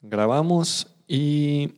[0.00, 1.74] Grabamos y...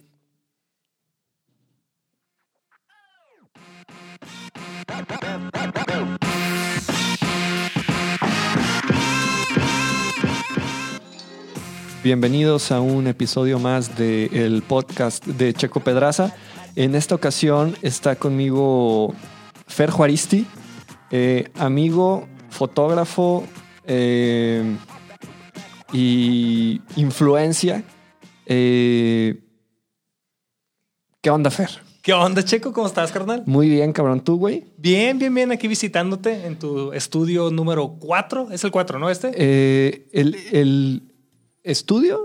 [12.02, 16.34] Bienvenidos a un episodio más del podcast de Checo Pedraza.
[16.76, 19.14] En esta ocasión está conmigo
[19.66, 20.46] Fer Juaristi,
[21.10, 23.44] eh, amigo, fotógrafo
[23.86, 24.76] eh,
[25.92, 27.82] y influencia.
[28.52, 29.38] Eh,
[31.20, 31.70] ¿Qué onda, Fer?
[32.02, 32.72] ¿Qué onda, Checo?
[32.72, 33.44] ¿Cómo estás, carnal?
[33.46, 34.22] Muy bien, cabrón.
[34.24, 34.64] ¿Tú, güey?
[34.76, 35.52] Bien, bien, bien.
[35.52, 38.48] Aquí visitándote en tu estudio número 4.
[38.50, 39.08] Es el 4, ¿no?
[39.08, 39.30] Este.
[39.36, 41.02] Eh, el, el
[41.62, 42.18] estudio.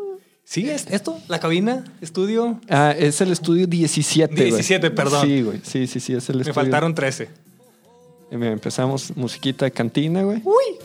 [0.44, 2.60] Sí, es esto, la cabina, estudio.
[2.70, 4.34] Ah, es el estudio 17.
[4.34, 4.46] güey.
[4.52, 5.28] 17, perdón.
[5.28, 5.60] Sí, güey.
[5.64, 6.54] Sí, sí, sí, es el Me estudio.
[6.56, 7.24] faltaron 13.
[7.24, 7.30] Eh,
[8.32, 10.42] Empezamos musiquita de cantina, güey.
[10.44, 10.78] Uy.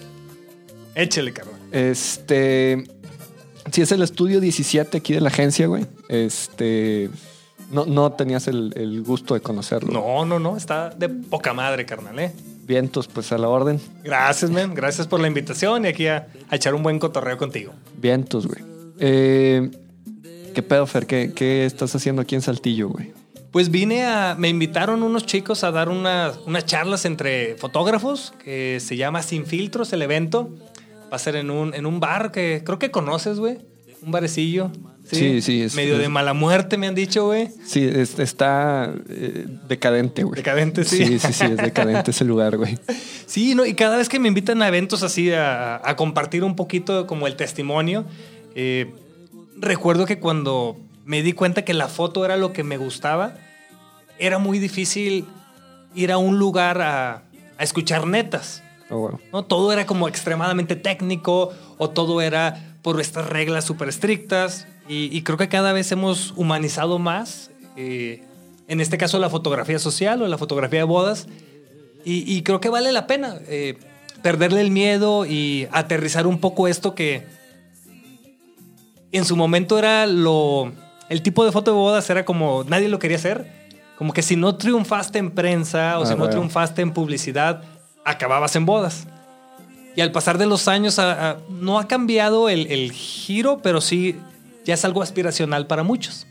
[0.95, 1.55] Échale, carnal.
[1.73, 2.85] Este.
[3.73, 5.87] Sí, es el estudio 17 aquí de la agencia, güey.
[6.09, 7.11] Este.
[7.71, 9.93] No, no tenías el, el gusto de conocerlo.
[9.93, 10.57] No, no, no.
[10.57, 12.33] Está de poca madre, carnal, ¿eh?
[12.67, 13.81] Vientos, pues a la orden.
[14.03, 14.75] Gracias, men.
[14.75, 17.73] Gracias por la invitación y aquí a, a echar un buen cotorreo contigo.
[17.97, 18.63] Vientos, güey.
[18.99, 19.71] Eh,
[20.55, 21.07] ¿Qué pedo, Fer?
[21.07, 23.13] ¿Qué, qué estás haciendo aquí en Saltillo, güey?
[23.53, 24.35] Pues vine a.
[24.39, 29.47] Me invitaron unos chicos a dar una- unas charlas entre fotógrafos que se llama Sin
[29.47, 30.51] Filtros el evento.
[31.13, 33.59] Va a ser en un, en un bar que creo que conoces, güey.
[34.03, 34.71] Un barecillo.
[35.11, 37.49] Sí, sí, es- Medio es- de mala muerte, me han dicho, güey.
[37.67, 40.37] Sí, es- está eh, decadente, güey.
[40.37, 41.05] Decadente, sí.
[41.05, 42.79] Sí, sí, sí, es decadente ese lugar, güey.
[43.27, 46.57] Sí, no, y cada vez que me invitan a eventos así a, a compartir un
[46.57, 48.05] poquito como el testimonio,
[48.57, 48.93] eh,
[49.57, 53.35] recuerdo que cuando me di cuenta que la foto era lo que me gustaba,
[54.19, 55.27] era muy difícil
[55.95, 57.23] ir a un lugar a,
[57.59, 58.63] a escuchar netas.
[58.91, 59.21] Oh, wow.
[59.33, 59.45] ¿no?
[59.45, 65.23] Todo era como extremadamente técnico o todo era por estas reglas súper estrictas y, y
[65.23, 68.23] creo que cada vez hemos humanizado más, eh,
[68.69, 71.27] en este caso la fotografía social o la fotografía de bodas
[72.05, 73.77] y, y creo que vale la pena eh,
[74.23, 77.25] perderle el miedo y aterrizar un poco esto que
[79.13, 80.73] en su momento era lo...
[81.09, 83.51] El tipo de foto de bodas era como nadie lo quería hacer.
[83.99, 86.31] Como que si no triunfaste en prensa o Ah, si no bueno.
[86.31, 87.63] triunfaste en publicidad,
[88.11, 89.07] acababas en bodas.
[89.97, 91.01] Y al pasar de los años,
[91.49, 94.17] no ha cambiado el, giro, pero sí
[94.65, 96.27] ya es algo aspiracional para muchos.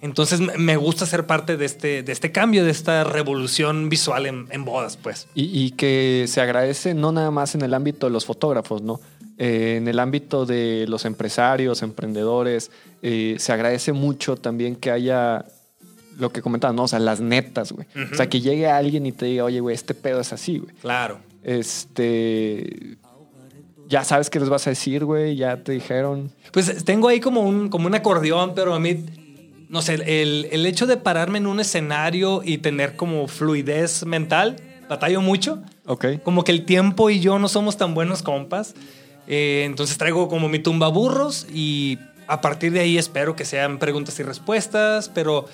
[0.00, 4.64] Entonces me- gusta ser parte de este, de este cambio, de esta revolución visual en,
[4.64, 5.28] bodas, pues.
[5.34, 9.00] Y, y que se agradece no nada más en el ámbito de los fotógrafos, ¿no?
[9.38, 12.70] Eh, en el ámbito de los empresarios, emprendedores,
[13.02, 15.44] eh, se agradece mucho también que haya
[16.18, 16.84] lo que comentaba, ¿no?
[16.84, 17.86] O sea, las netas, güey.
[18.12, 20.74] O sea, que llegue alguien y te diga, oye, güey, este pedo es así, güey.
[20.76, 21.18] Claro.
[21.42, 22.96] Este.
[23.88, 25.36] Ya sabes qué les vas a decir, güey.
[25.36, 26.30] Ya te dijeron.
[26.52, 29.04] Pues tengo ahí como un, como un acordeón, pero a mí,
[29.68, 34.56] no sé, el, el hecho de pararme en un escenario y tener como fluidez mental,
[34.88, 35.62] batallo mucho.
[35.86, 36.06] Ok.
[36.22, 38.74] Como que el tiempo y yo no somos tan buenos compas.
[39.26, 43.78] Eh, entonces traigo como mi tumba burros y a partir de ahí espero que sean
[43.78, 45.46] preguntas y respuestas, pero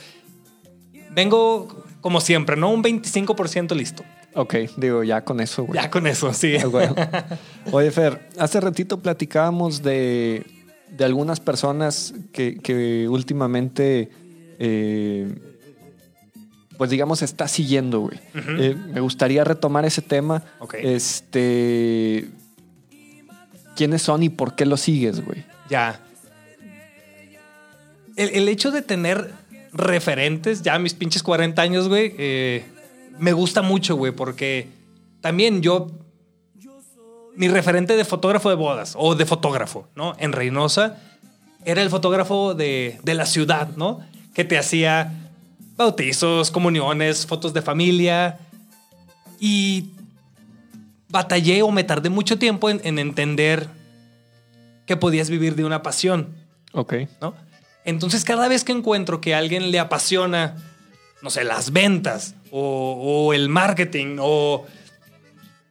[1.10, 2.70] vengo como siempre, ¿no?
[2.70, 4.04] Un 25% listo.
[4.34, 5.80] Ok, digo, ya con eso, güey.
[5.80, 6.56] Ya con eso, sí.
[6.56, 6.88] Ah, güey.
[7.72, 10.46] Oye, Fer, hace ratito platicábamos de,
[10.90, 14.10] de algunas personas que, que últimamente,
[14.58, 15.34] eh,
[16.76, 18.20] pues digamos, está siguiendo, güey.
[18.34, 20.44] Eh, me gustaría retomar ese tema.
[20.60, 20.74] Ok.
[20.78, 22.28] Este.
[23.74, 25.44] ¿Quiénes son y por qué los sigues, güey?
[25.70, 26.00] Ya.
[28.16, 29.32] El, el hecho de tener
[29.72, 32.64] referentes, ya a mis pinches 40 años, güey, eh,
[33.18, 34.68] me gusta mucho, güey, porque
[35.20, 35.88] también yo,
[37.36, 40.14] mi referente de fotógrafo de bodas o de fotógrafo, ¿no?
[40.18, 40.98] En Reynosa,
[41.64, 44.00] era el fotógrafo de, de la ciudad, ¿no?
[44.34, 45.12] Que te hacía
[45.76, 48.38] bautizos, comuniones, fotos de familia.
[49.40, 49.90] Y
[51.08, 53.68] batallé o me tardé mucho tiempo en, en entender
[54.86, 56.34] que podías vivir de una pasión,
[56.72, 56.94] Ok.
[57.20, 57.34] ¿no?
[57.88, 60.56] Entonces cada vez que encuentro que a alguien le apasiona,
[61.22, 64.66] no sé, las ventas o, o el marketing o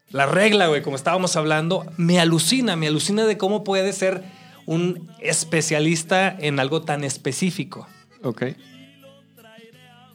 [0.09, 4.23] la regla, güey, como estábamos hablando, me alucina, me alucina de cómo puede ser
[4.65, 7.87] un especialista en algo tan específico.
[8.23, 8.45] Ok.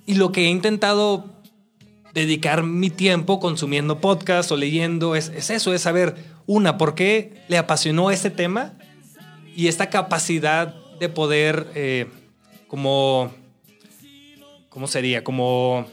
[0.04, 1.24] Y lo que he intentado
[2.14, 6.16] dedicar mi tiempo consumiendo podcasts o leyendo es, es eso, es saber,
[6.46, 8.72] una, por qué le apasionó ese tema
[9.54, 12.06] y esta capacidad de poder, eh,
[12.68, 13.32] como,
[14.68, 15.24] ¿cómo sería?
[15.24, 15.84] Como,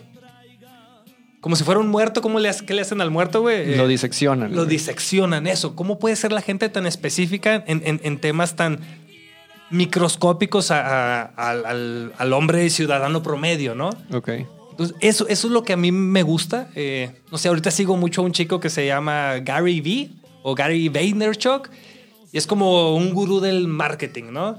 [1.42, 3.76] como si fuera un muerto, ¿cómo le, qué le hacen al muerto, güey?
[3.76, 4.52] lo Eh, diseccionan.
[4.52, 4.70] lo güey.
[4.70, 5.76] diseccionan, eso.
[5.76, 8.80] ¿Cómo puede ser la gente tan específica en, en- en temas tan
[9.72, 13.90] microscópicos a- a- al, al- al hombre ciudadano promedio, ¿no?
[14.14, 14.30] Ok.
[14.72, 16.70] Entonces, eso, eso es lo que a mí me gusta.
[16.76, 20.10] Eh, no sé, ahorita sigo mucho a un chico que se llama Gary V
[20.44, 21.70] o Gary Vaynerchuk
[22.32, 24.58] y es como un gurú del marketing, ¿no?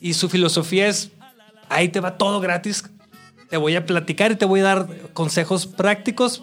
[0.00, 1.10] Y su filosofía es,
[1.68, 2.84] ahí te va todo gratis,
[3.50, 6.42] te voy a platicar y te voy a dar consejos prácticos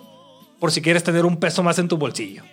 [0.60, 2.44] por si quieres tener un peso más en tu bolsillo.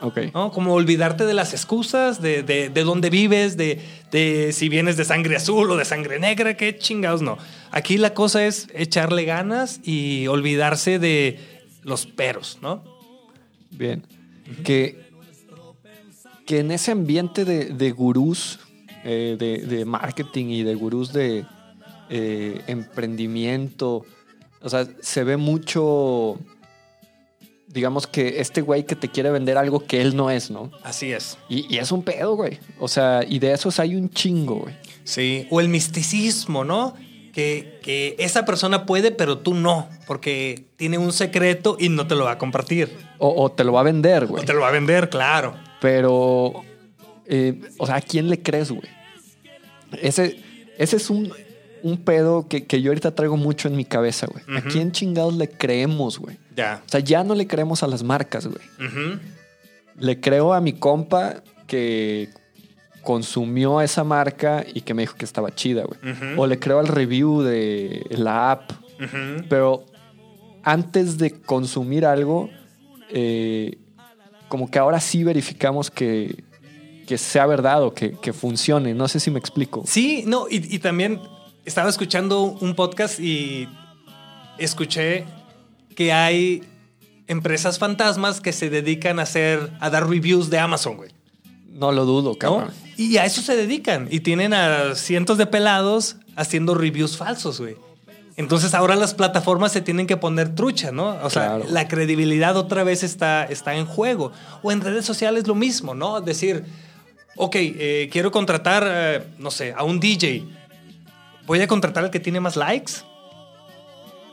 [0.00, 0.18] Ok.
[0.34, 0.50] ¿no?
[0.50, 3.80] Como olvidarte de las excusas, de, de, de dónde vives, de,
[4.10, 7.36] de si vienes de sangre azul o de sangre negra, qué chingados no.
[7.70, 11.38] Aquí la cosa es echarle ganas y olvidarse de
[11.82, 12.82] los peros, ¿no?
[13.70, 14.02] Bien.
[14.64, 15.10] Que,
[16.46, 18.58] que en ese ambiente de, de gurús
[19.04, 21.44] eh, de, de marketing y de gurús de
[22.10, 24.04] eh, emprendimiento,
[24.62, 26.38] o sea, se ve mucho,
[27.68, 30.70] digamos que este güey que te quiere vender algo que él no es, ¿no?
[30.82, 31.38] Así es.
[31.48, 32.58] Y, y es un pedo, güey.
[32.78, 34.74] O sea, y de esos hay un chingo, güey.
[35.04, 35.46] Sí.
[35.50, 36.94] O el misticismo, ¿no?
[37.32, 42.16] Que, que esa persona puede, pero tú no, porque tiene un secreto y no te
[42.16, 42.90] lo va a compartir.
[43.18, 44.44] O, o te lo va a vender, O güey.
[44.44, 45.54] te lo va a vender, claro.
[45.80, 46.64] Pero,
[47.32, 48.82] eh, o sea, ¿a quién le crees, güey?
[50.02, 50.42] Ese,
[50.76, 51.32] ese es un,
[51.82, 54.58] un pedo que, que yo ahorita traigo mucho en mi cabeza, güey.
[54.58, 56.38] ¿A quién chingados le creemos, güey?
[56.56, 56.82] Ya.
[56.84, 58.58] O sea, ya no le creemos a las marcas, güey.
[59.96, 62.30] Le creo a mi compa que
[63.02, 66.36] consumió esa marca y que me dijo que estaba chida, güey.
[66.36, 68.72] O le creo al review de la app.
[69.48, 69.86] Pero
[70.64, 72.50] antes de consumir algo,
[73.10, 73.78] eh,
[74.48, 76.42] como que ahora sí verificamos que,
[77.10, 78.94] que sea verdad o que, que funcione.
[78.94, 79.82] No sé si me explico.
[79.84, 81.20] Sí, no, y, y también
[81.64, 83.68] estaba escuchando un podcast y
[84.58, 85.24] escuché
[85.96, 86.62] que hay
[87.26, 91.10] empresas fantasmas que se dedican a hacer, a dar reviews de Amazon, güey.
[91.68, 92.38] No lo dudo, ¿no?
[92.38, 92.70] cabrón.
[92.96, 94.06] Y a eso se dedican.
[94.08, 97.74] Y tienen a cientos de pelados haciendo reviews falsos, güey.
[98.36, 101.18] Entonces ahora las plataformas se tienen que poner trucha, ¿no?
[101.24, 101.64] O sea, Claro.
[101.70, 104.30] la credibilidad otra vez está, está en juego.
[104.62, 106.20] O en redes sociales lo mismo, ¿no?
[106.20, 106.64] Decir,
[107.36, 110.44] ok, eh, quiero contratar, eh, no sé, a un DJ.
[111.46, 112.92] ¿Voy a contratar al que tiene más likes?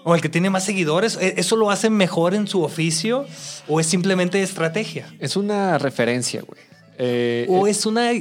[0.03, 1.17] ¿O al que tiene más seguidores?
[1.19, 3.25] ¿E- ¿Eso lo hace mejor en su oficio?
[3.67, 5.07] ¿O es simplemente estrategia?
[5.19, 6.59] Es una referencia, güey.
[6.97, 8.11] Eh, ¿O eh, es una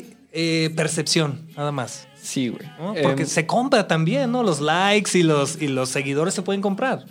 [0.74, 2.06] percepción, nada más?
[2.20, 2.66] sí, güey.
[2.78, 2.94] ¿no?
[3.02, 4.42] Porque Em, se compra también, ¿no?
[4.42, 7.04] Los likes y los, y los seguidores se pueden comprar.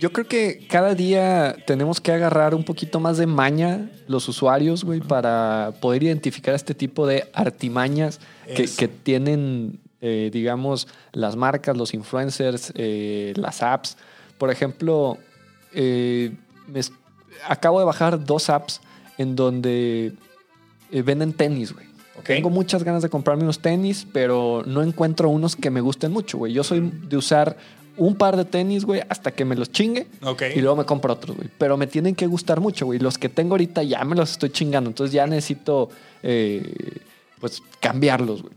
[0.00, 4.82] Yo creo que cada día tenemos que agarrar un poquito más de maña los usuarios,
[4.82, 11.92] güey, para poder identificar este tipo de artimañas que, tienen, eh, digamos, las marcas, los
[11.92, 13.98] influencers, eh, las apps.
[14.38, 15.18] Por ejemplo,
[15.74, 16.32] eh,
[16.66, 16.80] me
[17.46, 18.80] acabo de bajar dos apps
[19.18, 20.14] en donde
[20.90, 21.90] venden tenis, güey.
[22.24, 26.38] Tengo muchas ganas de comprarme unos tenis, pero no encuentro unos que me gusten mucho,
[26.38, 26.52] güey.
[26.54, 27.56] Yo soy de usar
[28.00, 30.06] un par de tenis, güey, hasta que me los chingue.
[30.22, 30.42] Ok.
[30.56, 31.48] Y luego me compro otros, güey.
[31.58, 32.98] Pero me tienen que gustar mucho, güey.
[32.98, 34.88] Los que tengo ahorita ya me los estoy chingando.
[34.90, 35.90] Entonces ya necesito,
[36.22, 36.96] eh,
[37.40, 38.54] pues, cambiarlos, güey.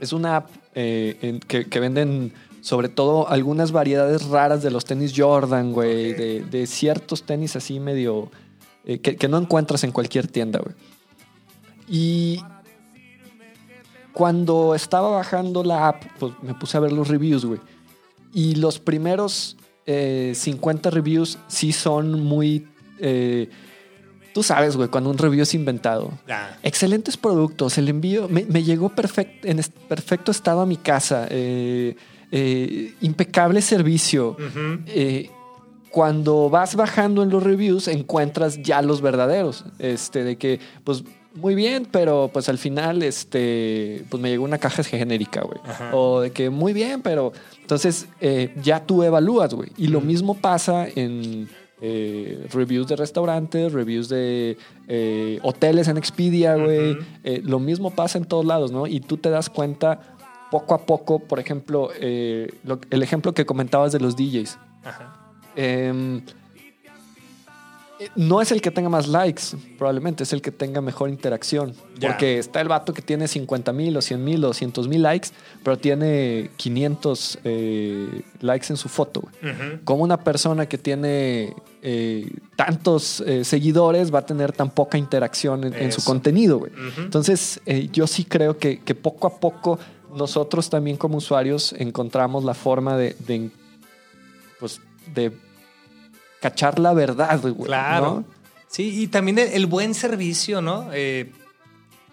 [0.00, 4.84] Es una app eh, en- que, que venden sobre todo algunas variedades raras de los
[4.84, 6.12] tenis Jordan, güey.
[6.12, 8.30] De ciertos tenis así medio...
[8.84, 10.74] eh, que, que no encuentras en cualquier tienda, güey.
[11.88, 12.42] Y
[14.12, 17.60] cuando estaba bajando la app, pues me puse a ver los reviews, güey.
[18.32, 22.66] Y los primeros eh, 50 reviews sí son muy...
[22.98, 23.48] eh,
[24.32, 26.10] tú sabes, güey, cuando un review es inventado.
[26.62, 27.76] Excelentes productos.
[27.78, 31.26] El envío me, me llegó perfect- en perfecto estado a mi casa.
[31.30, 31.96] eh,
[32.34, 34.36] eh, impecable servicio.
[34.86, 35.28] Eh,
[35.90, 39.66] cuando vas bajando en los reviews, encuentras ya los verdaderos.
[39.78, 44.56] Este, de que, pues, muy bien, pero pues al final, este, pues me llegó una
[44.58, 45.58] caja genérica, güey.
[45.92, 47.32] O de que muy bien, pero.
[47.72, 49.70] Entonces, eh, ya tú evalúas, güey.
[49.78, 51.48] Y lo mismo pasa en.
[51.80, 54.56] eh, reviews de restaurantes, reviews de
[54.88, 56.96] eh, hoteles en Expedia, güey.
[57.42, 58.86] Lo mismo pasa en todos lados, ¿no?
[58.86, 60.16] Y tú te das cuenta
[60.50, 61.88] poco a poco, por ejemplo,
[62.62, 64.58] lo- el ejemplo que comentabas de los DJs.
[64.84, 65.32] Ajá.
[68.02, 69.42] Eh, no es el que tenga más likes,
[69.78, 71.74] probablemente es el que tenga mejor interacción.
[72.00, 75.28] Porque está el vato que tiene 50 mil o 100 mil o 200 mil likes,
[75.62, 79.22] pero tiene 500 eh, likes en su foto.
[79.84, 85.64] Como una persona que tiene eh, tantos eh, seguidores va a tener tan poca interacción
[85.64, 86.66] en, en su contenido.
[86.98, 87.60] Entonces,
[87.92, 89.78] yo sí creo que, que poco a poco
[90.14, 93.50] nosotros también como usuarios encontramos la forma de, de,
[94.58, 94.80] pues,
[95.14, 95.32] de
[96.42, 97.54] cachar la verdad, güey.
[97.54, 98.04] Claro.
[98.04, 98.24] ¿no?
[98.68, 100.88] Sí, y también el, el buen servicio, ¿no?
[100.92, 101.32] Eh,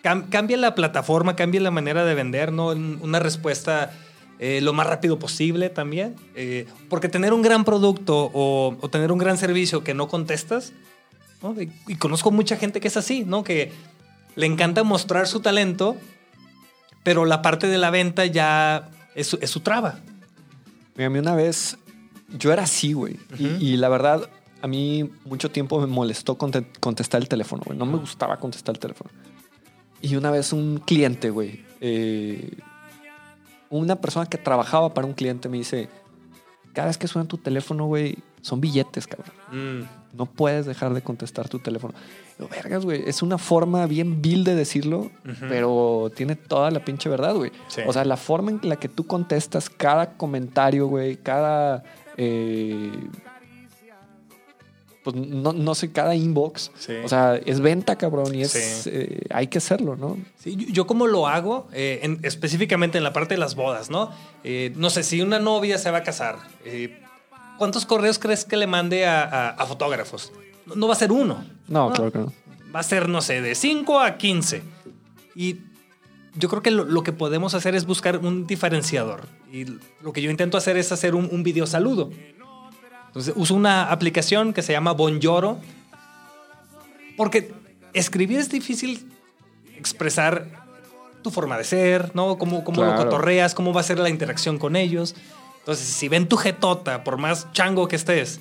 [0.03, 2.67] cam- cambia la plataforma, cambia la manera de vender, ¿no?
[2.67, 3.91] Un- Una respuesta
[4.39, 6.15] eh, lo más rápido posible también.
[6.35, 10.71] Eh, porque tener un gran producto o, o tener un gran servicio que no contestas,
[11.41, 11.59] ¿no?
[11.61, 13.43] Y, y conozco mucha gente que es así, ¿no?
[13.43, 13.71] Que
[14.35, 15.97] le encanta mostrar su talento,
[17.03, 19.99] pero la parte de la venta ya es su, es su traba.
[20.95, 21.77] Mira, a mí una vez,
[22.37, 23.17] yo era así, güey.
[23.37, 24.29] Y- la verdad,
[24.61, 27.77] a mí mucho tiempo me molestó conte- contestar el teléfono, güey.
[27.77, 29.09] No me gustaba contestar el teléfono.
[30.01, 32.51] Y una vez un cliente, güey, eh,
[33.69, 35.89] una persona que trabajaba para un cliente me dice,
[36.73, 39.33] cada vez que suena tu teléfono, güey, son billetes, cabrón.
[39.51, 39.83] Mm,
[40.17, 41.93] No puedes dejar de contestar tu teléfono.
[42.39, 43.03] Yo, vergas, güey.
[43.07, 45.11] Es una forma bien vil de decirlo,
[45.47, 47.51] pero tiene toda la pinche verdad, güey.
[47.67, 47.81] Sí.
[47.85, 51.83] O sea, la forma en la que tú contestas cada comentario, güey, cada.
[52.21, 52.91] Eh,
[55.03, 56.71] pues no, no sé, cada inbox.
[56.77, 56.93] Sí.
[57.03, 58.51] O sea, es venta, cabrón, y es.
[58.51, 58.89] Sí.
[58.91, 60.17] eh, hay que hacerlo, ¿no?
[60.37, 63.89] Sí, yo, yo como lo hago, eh, en- específicamente en la parte de las bodas,
[63.89, 64.11] ¿no?
[64.43, 67.01] Eh, no sé, si una novia se va a casar, eh,
[67.57, 70.33] ¿cuántos correos crees que le mande a, a- a fotógrafos?
[70.65, 71.45] No, no va a ser uno.
[71.69, 72.33] No, claro que no.
[72.75, 74.61] Va a ser, no sé, de 5 a 15.
[75.33, 75.53] Y
[76.35, 79.27] yo creo que lo, lo que podemos hacer es buscar un diferenciador.
[79.51, 79.65] Y
[80.01, 82.11] lo que yo intento hacer es hacer un, un video saludo.
[83.07, 85.59] Entonces uso una aplicación que se llama Bonjoro.
[87.17, 87.51] Porque
[87.93, 89.11] escribir es difícil
[89.77, 90.45] expresar
[91.21, 92.37] tu forma de ser, ¿no?
[92.37, 95.15] Cómo, cómo lo cotorreas, cómo va a ser la interacción con ellos.
[95.59, 98.39] Entonces, si ven tu jetota, por más chango que estés,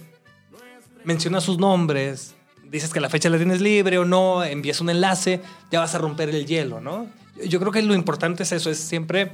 [1.04, 5.40] mencionas sus nombres, dices que la fecha la tienes libre o no, envías un enlace,
[5.70, 7.06] ya vas a romper el hielo, ¿no?
[7.46, 9.32] Yo- creo que lo importante es eso, es siempre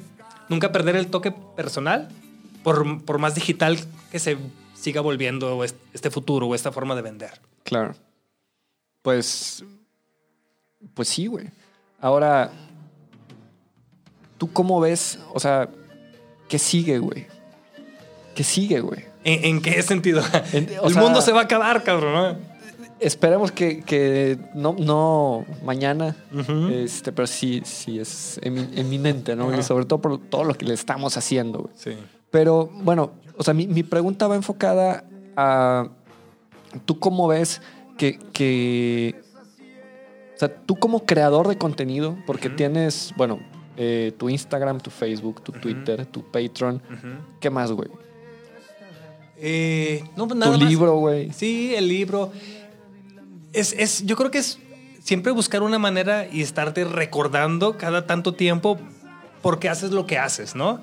[0.48, 2.08] nunca perder el toque personal,
[2.62, 3.78] por, por más digital
[4.10, 4.36] que se
[4.74, 7.32] siga volviendo est- este futuro o esta forma de vender.
[7.62, 7.94] Claro.
[9.02, 9.64] Pues.
[10.94, 11.46] Pues sí, güey.
[12.00, 12.50] Ahora.
[14.38, 15.18] ¿Tú cómo ves?
[15.32, 15.68] O sea,
[16.48, 17.26] ¿qué sigue, güey?
[18.34, 19.04] ¿Qué sigue, güey?
[19.22, 20.22] ¿En, en qué sentido?
[20.52, 22.12] En- el sea- mundo se va a acabar, cabrón.
[22.38, 22.53] ¿no?
[23.00, 26.16] Esperemos que, que no, no mañana,
[26.72, 29.54] este, pero sí, sí es emi- eminente, ¿no?
[29.58, 31.74] Y sobre todo por todo lo que le estamos haciendo, güey.
[31.76, 31.90] Sí.
[32.30, 35.04] Pero bueno, o sea, mi, mi pregunta va enfocada
[35.36, 35.88] a.
[36.86, 37.60] ¿Tú cómo ves
[37.98, 38.18] que.
[38.32, 39.14] que
[40.34, 43.38] o sea, tú como creador de contenido, porque tienes, bueno,
[43.76, 45.52] eh, tu Instagram, tu Facebook, tu.
[45.52, 46.80] Twitter, tu Patreon.
[47.40, 47.88] ¿Qué más, güey?
[49.36, 50.60] Eh, no, pues Tu más.
[50.60, 51.30] libro, güey.
[51.32, 52.30] Sí, el libro.
[53.54, 54.58] Es, es, yo creo que es
[55.02, 58.78] siempre buscar una manera y estarte recordando cada tanto tiempo
[59.42, 60.80] por qué haces lo que haces, ¿no?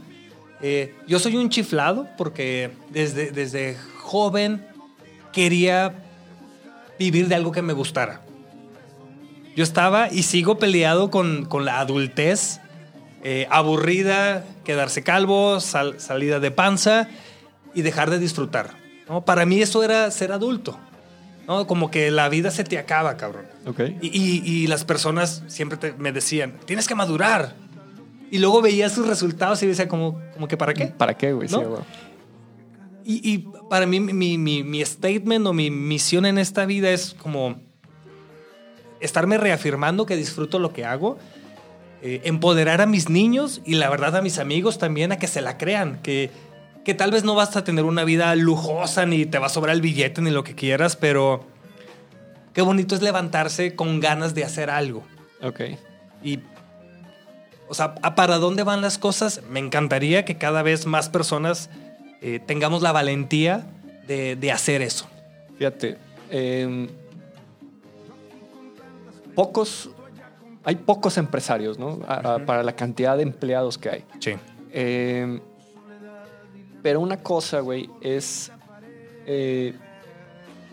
[0.61, 4.65] Eh, yo soy un chiflado porque desde, desde joven
[5.33, 5.95] quería
[6.99, 8.21] vivir de algo que me gustara.
[9.55, 12.59] Yo estaba y sigo peleado con, con la adultez,
[13.23, 17.09] eh, aburrida, quedarse calvo, sal- salida de panza
[17.73, 18.75] y dejar de disfrutar.
[19.09, 19.25] ¿no?
[19.25, 20.79] Para mí eso era ser adulto.
[21.48, 21.67] ¿No?
[21.67, 23.45] Como que la vida se te acaba, cabrón.
[23.65, 23.79] Ok.
[24.01, 27.55] Y, y- y las personas siempre te- me decían, tienes que madurar.
[28.29, 30.86] Y luego veía sus resultados y decía como, como que ¿para qué?
[30.88, 31.48] ¿Para qué, güey?
[31.50, 31.62] Sí, ¿No?
[31.69, 31.81] güey.
[33.03, 33.38] Y, y
[33.69, 37.60] para mí mi, mi- mi statement o mi misión en esta vida es como
[39.00, 41.17] estarme reafirmando que disfruto lo que hago,
[42.03, 45.41] eh, empoderar a mis niños y la verdad a mis amigos también a que se
[45.41, 46.29] la crean, que,
[46.85, 49.75] que tal vez no vas a tener una vida lujosa ni te va a sobrar
[49.75, 51.45] el billete ni lo que quieras, pero
[52.53, 55.03] qué bonito es levantarse con ganas de hacer algo.
[55.41, 55.61] Ok.
[56.23, 56.39] Y,
[57.69, 59.41] o sea, ¿a ¿para dónde van las cosas?
[59.50, 61.69] Me encantaría que cada vez más personas
[62.21, 63.65] eh, tengamos la valentía
[64.07, 65.07] de, de hacer eso.
[65.57, 65.97] Fíjate,
[66.29, 66.89] em,
[69.35, 69.89] pocos,
[70.63, 72.00] hay pocos empresarios, ¿no?
[72.07, 74.03] A- para la cantidad de empleados que hay.
[74.19, 74.33] Sí.
[74.73, 75.39] Em,
[76.81, 78.51] pero una cosa, güey, es
[79.25, 79.73] eh,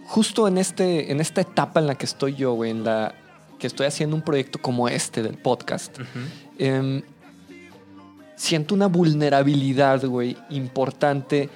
[0.06, 3.14] justo en, este, en esta etapa en la que estoy yo, güey, en la
[3.58, 5.98] que estoy haciendo un proyecto como este del podcast,
[6.58, 7.02] em,
[8.36, 11.50] siento una vulnerabilidad, güey, importante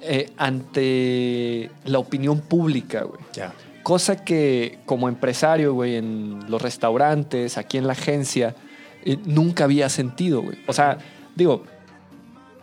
[0.00, 3.20] eh, ante la opinión pública, güey.
[3.82, 8.54] Cosa que como empresario, güey, en los restaurantes, aquí en la agencia,
[9.04, 10.58] eh, nunca había sentido, güey.
[10.66, 10.98] O sea,
[11.34, 11.64] digo,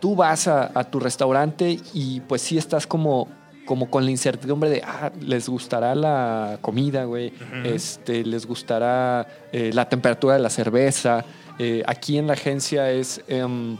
[0.00, 3.28] tú vas a, a tu restaurante y pues sí estás como,
[3.64, 7.32] como con la incertidumbre de, ah, les gustará la comida, güey,
[7.64, 11.24] este, les gustará eh, la temperatura de la cerveza.
[11.58, 13.22] Eh, aquí en la agencia es...
[13.28, 13.76] em,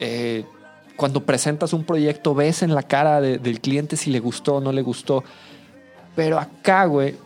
[0.00, 0.44] eh,
[0.96, 4.60] cuando presentas un proyecto, ves en la cara de- del cliente si le gustó o
[4.60, 5.24] no le gustó.
[6.14, 7.16] Pero acá, güey,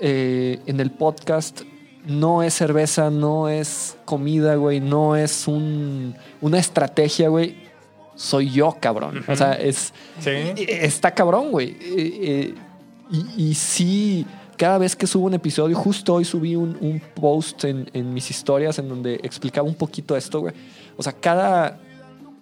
[0.00, 1.60] eh, en el podcast,
[2.06, 7.56] no es cerveza, no es comida, güey, no es un, una estrategia, güey.
[8.14, 9.24] Soy yo, cabrón.
[9.26, 9.92] O sea, es.
[10.20, 10.30] Sí.
[10.68, 11.70] Está cabrón, güey.
[11.70, 11.74] Eh,
[12.22, 12.54] eh,
[13.10, 17.64] y, y sí, cada vez que subo un episodio, justo hoy subí un, un post
[17.64, 20.54] en, en mis historias en donde explicaba un poquito esto, güey.
[20.96, 21.80] O sea, cada,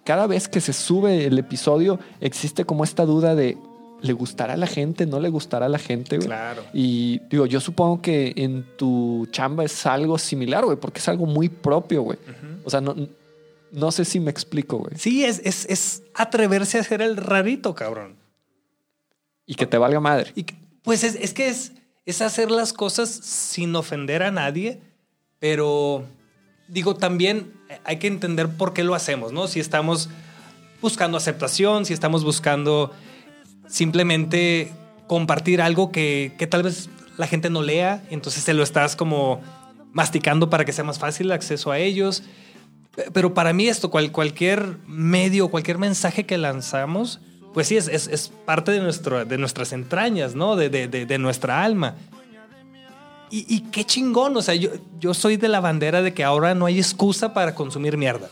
[0.03, 3.57] cada vez que se sube el episodio, existe como esta duda de.
[4.01, 5.05] ¿Le gustará a la gente?
[5.05, 6.27] ¿No le gustará a la gente, güey?
[6.27, 6.63] Claro.
[6.73, 11.25] Y digo, yo supongo que en tu chamba es algo similar, güey, porque es algo
[11.25, 12.17] muy propio, güey.
[12.63, 12.95] O sea, no,
[13.71, 14.93] no sé si me explico, güey.
[14.97, 18.15] Sí, es, es, es atreverse a ser el rarito, cabrón.
[19.45, 20.31] Y que te valga madre.
[20.35, 21.73] Y que- pues es, es que es,
[22.07, 24.81] es hacer las cosas sin ofender a nadie,
[25.39, 26.05] pero
[26.67, 27.53] digo, también
[27.83, 29.47] hay que entender por qué lo hacemos, ¿no?
[29.47, 30.09] Si estamos
[30.81, 32.91] buscando aceptación, si estamos buscando
[33.71, 34.71] simplemente
[35.07, 39.41] compartir algo que, que tal vez la gente no lea, entonces te lo estás como
[39.93, 42.23] masticando para que sea más fácil el acceso a ellos.
[43.13, 47.19] Pero para mí esto, cual- cualquier medio, cualquier mensaje que lanzamos,
[47.53, 50.55] pues sí, es, es- parte de, nuestro, de nuestras entrañas, ¿no?
[50.55, 51.95] De- de nuestra alma.
[53.29, 56.53] Y, y qué chingón, o sea, yo, yo soy de la bandera de que ahora
[56.53, 58.29] no hay excusa para consumir mierda.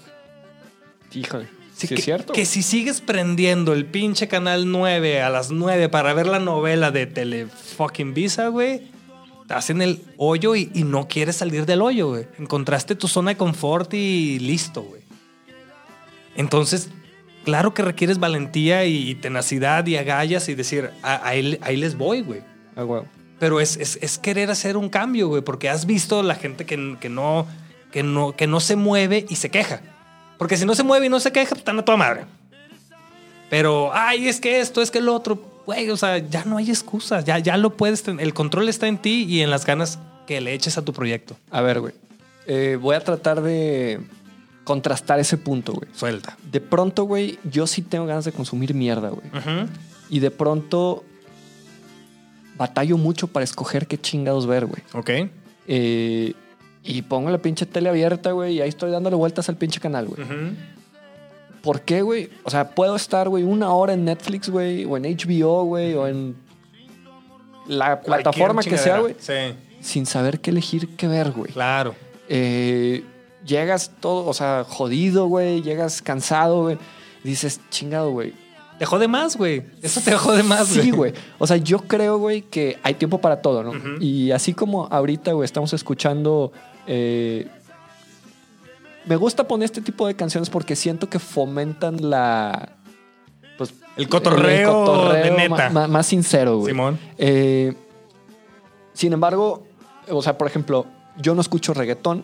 [1.14, 1.48] Híjole.
[1.80, 2.34] Sí, Sí, que, es cierto.
[2.34, 6.92] Que si sigues prendiendo el pinche canal 9 a las 9 para ver la novela
[6.92, 8.82] de Tele fucking Visa, güey,
[9.44, 12.28] estás en el hoyo y, y no quieres salir del hoyo, güey.
[12.38, 15.02] Encontraste tu zona de confort y listo, güey.
[16.36, 16.90] Entonces,
[17.44, 21.96] claro que requieres valentía y, y tenacidad y agallas y decir, "A- ahí, ahí les
[21.98, 22.42] voy, güey.
[22.76, 22.86] Ah.
[23.40, 26.98] Pero es, es- es querer hacer un cambio, güey, porque has visto la gente que,
[27.00, 27.48] que no,
[27.92, 29.82] que, no, que no se mueve y se queja.
[30.40, 32.26] Porque si no se mueve y no se queja, pues están a toda madre.
[33.52, 36.70] Pero, ay, es que esto, es que el otro, güey, o sea, ya no hay
[36.72, 40.00] excusas, ya, ya lo puedes, ten- el control está en ti y en las ganas
[40.26, 41.36] que le eches a tu proyecto.
[41.52, 41.94] A ver, güey.
[42.48, 44.00] Eh, voy a tratar de
[44.64, 45.90] contrastar ese punto, güey.
[45.94, 46.38] Suelta.
[46.52, 49.28] De pronto, güey, yo sí tengo ganas de consumir mierda, güey.
[50.10, 51.04] Y de pronto
[52.58, 54.82] batallo mucho para escoger qué chingados ver, güey.
[54.94, 55.10] Ok.
[55.68, 56.34] Eh,
[56.84, 60.08] y pongo la pinche tele abierta, güey, y ahí estoy dándole vueltas al pinche canal,
[60.08, 60.28] güey.
[61.62, 62.30] ¿Por qué, güey?
[62.44, 66.08] O sea, puedo estar, güey, una hora en Netflix, güey, o en HBO, güey, o
[66.08, 66.36] en
[67.68, 69.34] la plataforma que sea, güey, Sí,
[69.82, 71.52] sin saber qué elegir, qué ver, güey.
[71.52, 71.96] claro.
[72.32, 73.04] Eh,
[73.46, 76.78] llegas todo, o sea, jodido, güey, llegas cansado, güey.
[77.24, 78.34] Dices, chingado, güey.
[78.78, 79.64] Te jode más, güey.
[79.82, 80.86] Eso te jode más, güey.
[80.86, 81.14] Sí, güey.
[81.38, 83.74] O sea, yo creo, güey, que hay tiempo para todo, ¿no?
[84.00, 86.54] Y así como ahorita, güey, estamos escuchando.
[86.92, 87.48] Eh,
[89.06, 92.74] me gusta poner este tipo de canciones porque siento que fomentan la.
[93.58, 95.70] Pues, El cotorreo de neta.
[95.88, 96.72] más sincero, güey.
[96.74, 97.00] Simón.
[97.18, 97.74] Eh,
[98.94, 99.64] sin embargo,
[100.10, 100.86] o sea, por ejemplo,
[101.18, 102.24] yo no escucho reggaetón,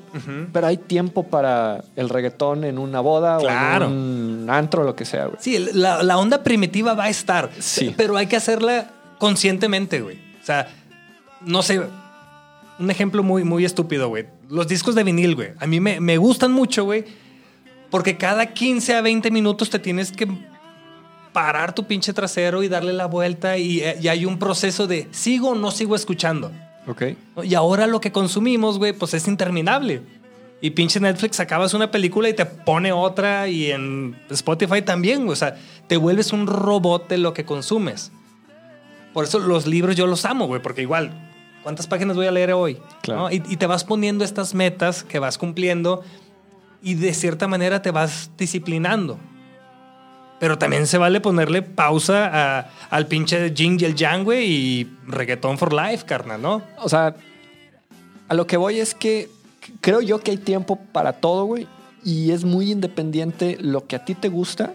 [0.54, 3.86] pero hay tiempo para el reggaetón en una boda Claro.
[3.86, 5.38] o en un antro, lo que sea, güey.
[5.40, 7.50] Sí, la, la onda primitiva va a estar.
[7.60, 7.94] Sí.
[7.98, 10.18] Pero hay que hacerla conscientemente, güey.
[10.42, 10.68] O sea,
[11.42, 11.82] no sé.
[12.80, 14.26] Un ejemplo muy, muy estúpido, güey.
[14.50, 15.50] Los discos de vinil, güey.
[15.60, 17.06] A mí me, me gustan mucho, güey.
[17.90, 20.28] Porque cada 15 a 20 minutos te tienes que
[21.32, 25.08] parar tu pinche trasero y darle la vuelta y, eh, y hay un proceso de
[25.12, 26.52] sigo o no sigo escuchando.
[26.88, 27.04] Ok.
[27.44, 30.02] Y ahora lo que consumimos, güey, pues es interminable.
[30.62, 35.34] Y pinche Netflix acabas una película y te pone otra y en Spotify también, güey.
[35.34, 35.58] O sea,
[35.88, 38.12] te vuelves un robot de lo que consumes.
[39.14, 41.35] Por eso los libros yo los amo, güey, porque igual,
[41.66, 42.78] ¿cuántas páginas voy a leer hoy?
[43.02, 43.24] Claro.
[43.24, 43.32] ¿No?
[43.32, 46.04] Y, y te vas poniendo estas metas que vas cumpliendo
[46.82, 49.18] y de cierta manera te vas disciplinando.
[50.40, 54.92] Pero también se vale ponerle pausa a- al pinche Jing y el Yang, güey, y
[55.08, 56.62] reggaetón for life, carnal, ¿no?
[56.78, 57.16] O sea,
[58.28, 59.30] a lo que voy es que
[59.82, 61.68] creo yo que hay tiempo para todo, güey.
[62.04, 64.74] Y es muy independiente lo que a ti te gusta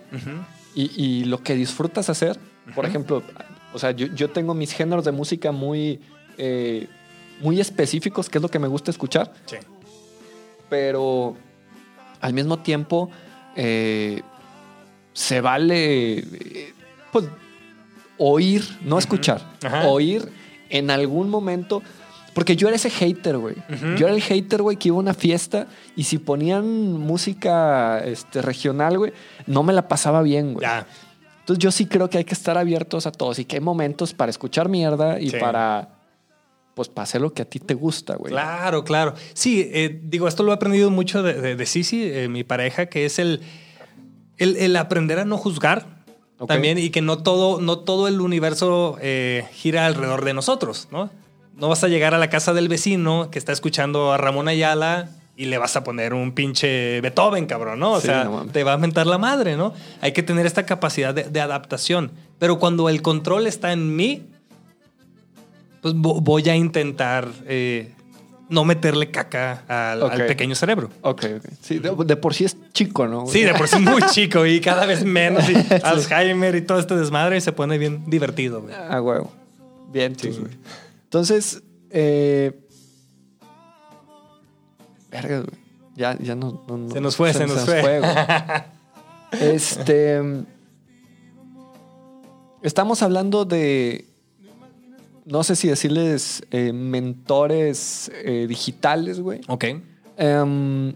[0.74, 2.38] y, y lo que disfrutas hacer.
[2.74, 3.22] Por ejemplo,
[3.72, 6.00] o sea, yo, yo tengo mis géneros de música muy,
[6.40, 6.88] eh,
[7.40, 9.32] muy específicos, que es lo que me gusta escuchar.
[9.46, 9.56] Sí.
[10.68, 11.36] pero
[12.20, 13.10] al mismo tiempo
[13.56, 14.22] eh,
[15.12, 16.74] se vale eh,
[17.12, 17.26] pues,
[18.18, 19.88] oír, no escuchar, Ajá.
[19.88, 20.28] oír
[20.68, 21.82] en algún momento.
[22.32, 23.56] Porque yo era ese hater, güey.
[23.98, 28.40] Yo era el hater, güey, que iba a una fiesta y si ponían música este,
[28.40, 29.12] regional, güey,
[29.48, 30.64] no me la pasaba bien, güey.
[31.40, 34.14] Entonces yo sí creo que hay que estar abiertos a todos y que hay momentos
[34.14, 35.38] para escuchar mierda y Sí.
[35.40, 35.88] para,
[36.80, 38.32] pues, para hacer lo que a ti te gusta, güey.
[38.32, 39.12] Claro, claro.
[39.34, 42.86] Sí, eh, digo, esto lo he aprendido mucho de, de, de Sisi, eh, mi pareja,
[42.86, 43.42] que es el,
[44.38, 46.02] el, el aprender a no juzgar
[46.48, 51.10] también y que no todo, no todo el universo eh, gira alrededor de nosotros, ¿no?
[51.54, 55.10] no vas a llegar a la casa del vecino que está escuchando a Ramón Ayala
[55.36, 57.92] y le vas a poner un pinche Beethoven, cabrón, ¿no?
[57.92, 59.74] O Sí, sea, no te va a mentar la madre, ¿no?
[60.00, 62.12] Hay que tener esta capacidad de, de adaptación.
[62.38, 64.22] Pero cuando el control está en mí,
[65.80, 67.92] pues vo- voy a intentar eh,
[68.48, 70.90] no meterle caca al, pequeño cerebro.
[71.02, 71.44] Ok, ok.
[71.60, 73.26] Sí, de, de por sí es chico, ¿no?
[73.26, 75.48] Sí, de por sí muy chico y cada vez menos.
[75.48, 78.74] y Alzheimer y todo este desmadre y se pone bien divertido, güey.
[78.74, 79.30] Ah, huevo.
[79.92, 80.40] Bien, Sí, güey.
[80.40, 80.52] güey.
[81.04, 82.52] Entonces, eh...
[85.10, 85.60] Verga, güey.
[85.96, 87.82] Ya, ya no, no- no- Se nos fue, se nos fue.
[88.00, 88.12] güey.
[89.54, 90.20] este...
[92.62, 94.06] Estamos hablando de...
[95.30, 99.40] No sé si decirles eh, mentores eh, digitales, güey.
[99.48, 99.64] Ok.
[100.16, 100.92] Em,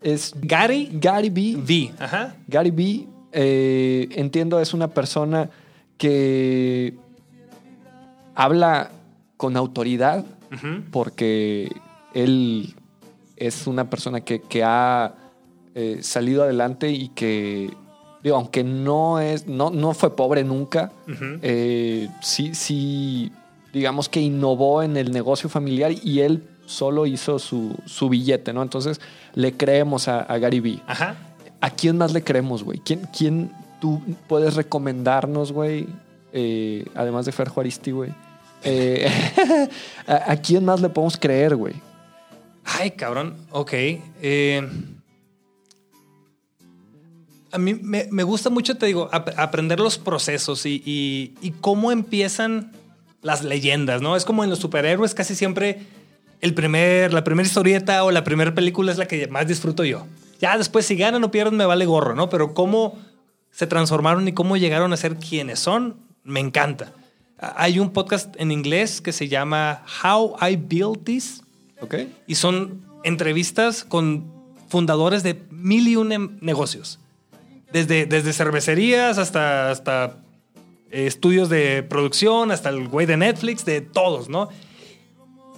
[0.00, 1.56] es Gary Gary B.
[1.56, 1.94] V.
[1.98, 2.34] Ajá.
[2.48, 5.48] Gary B, eh, entiendo, es una persona
[5.96, 6.94] que
[8.34, 8.90] habla
[9.36, 10.24] con autoridad
[10.90, 11.70] porque
[12.14, 12.74] él
[13.36, 15.14] es una persona que, que ha
[15.74, 17.70] eh, salido adelante y que,
[18.22, 20.92] digo, aunque no es, no, no fue pobre nunca,
[21.40, 23.32] eh, sí, sí,
[23.72, 28.62] digamos que innovó en el negocio familiar y él solo hizo su, su billete, ¿no?
[28.62, 29.00] Entonces
[29.34, 30.78] le creemos a, a Gary B.
[30.86, 31.16] Ajá.
[31.60, 32.78] ¿A quién más le creemos, güey?
[32.80, 35.86] ¿Quién, ¿Quién tú puedes recomendarnos, güey?
[36.32, 38.10] Eh, además de Fer Juaristi, güey.
[38.64, 39.08] Eh,
[40.06, 41.74] ¿a, a quién más le podemos creer, güey?
[42.64, 43.36] Ay, cabrón.
[43.50, 43.72] Ok.
[43.74, 44.68] Eh,
[47.50, 51.50] a mí me, me gusta mucho, te digo, ap- aprender los procesos y, y- y
[51.50, 52.72] cómo empiezan
[53.22, 54.16] las leyendas, ¿no?
[54.16, 55.86] Es como en los superhéroes, casi siempre
[56.40, 60.06] el primer, la primera historieta o la primera película es la que más disfruto yo.
[60.40, 62.28] Ya después, si ganan o pierden, me vale gorro, ¿no?
[62.28, 62.98] Pero cómo
[63.52, 66.92] se transformaron y cómo llegaron a ser quienes son, me encanta.
[67.38, 71.42] Hay un podcast en inglés que se llama How I Built This
[71.80, 71.94] ¿Ok?
[72.26, 74.24] y son entrevistas con
[74.68, 76.98] fundadores de mil y un negocios.
[77.72, 80.16] Desde, desde cervecerías hasta, hasta
[80.92, 84.48] eh, estudios de producción, hasta el güey de Netflix, de todos, ¿no?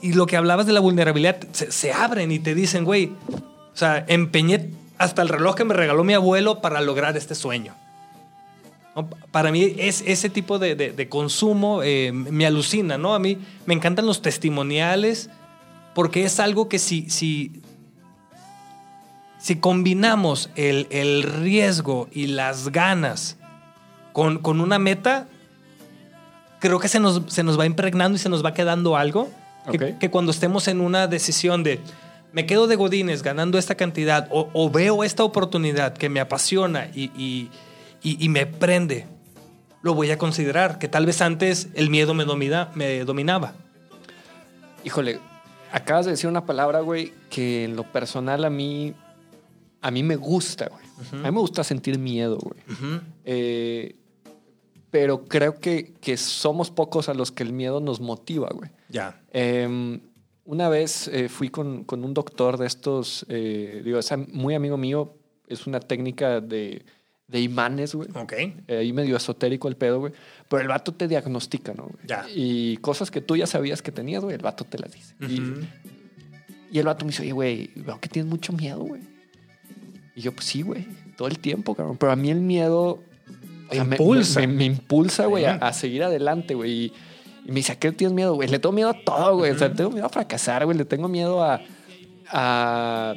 [0.01, 4.05] Y lo que hablabas de la vulnerabilidad, se, abren y te dicen, güey, o sea,
[4.09, 7.75] empeñé hasta el reloj que me regaló mi abuelo para lograr este sueño.
[9.33, 13.15] Para mí es ese tipo de, de- de consumo eh, me alucina, ¿no?
[13.15, 15.31] A mí me encantan los testimoniales
[15.97, 17.51] porque es algo que si, si,
[19.39, 23.37] si combinamos el, el riesgo y las ganas
[24.15, 25.27] con, con una meta,
[26.61, 29.29] creo que se nos, se nos va impregnando y se nos va quedando algo
[29.71, 29.99] que, Ok.
[29.99, 31.81] que cuando estemos en una decisión de
[32.33, 36.89] me quedo de Godines ganando esta cantidad o, o veo esta oportunidad que me apasiona
[36.95, 37.51] y, y-
[38.03, 39.07] y- y me prende,
[39.83, 43.53] lo voy a considerar, que tal vez antes el miedo me, domina, me dominaba.
[44.85, 45.21] Híjole,
[45.73, 48.95] acabas de decir una palabra, güey, que en lo personal a mí,
[49.81, 50.85] a mí me gusta, güey.
[51.23, 52.59] A mí me gusta sentir miedo, güey.
[53.25, 53.95] Eh,
[54.95, 58.71] pero creo que, que somos pocos a los que el miedo nos motiva, güey.
[58.89, 59.21] Ya.
[59.33, 59.99] Eh,
[60.45, 64.77] una vez eh, fui con, con un doctor de estos, eh, digo, es muy amigo
[64.77, 65.17] mío,
[65.49, 66.85] es una técnica de,
[67.27, 68.09] de imanes, güey.
[68.15, 68.35] Ok.
[68.35, 70.13] Eh, ahí medio esotérico el pedo, güey.
[70.49, 71.87] Pero el vato te diagnostica, ¿no?
[71.87, 71.97] güey?
[72.07, 72.25] Ya.
[72.33, 75.17] Y cosas que tú ya sabías que tenías, güey, el vato te las dice.
[75.23, 75.61] Y- Ujú.
[76.71, 79.03] y, el vato me dice, oye, güey, veo que tienes mucho miedo, güey.
[80.15, 81.97] Y yo, pues sí, güey, todo el tiempo, cabrón.
[81.99, 83.03] Pero a mí el miedo...
[83.71, 84.41] Te me- impulsa.
[84.41, 86.71] Me, me impulsa, güey, a, seguir adelante, güey.
[86.73, 86.93] Y,
[87.47, 88.49] y me dice, ¿a qué tienes miedo, güey?
[88.49, 89.51] Le tengo miedo a todo, güey.
[89.53, 90.77] O sea, le tengo miedo a fracasar, güey.
[90.79, 91.61] Le tengo miedo a...
[92.31, 93.15] a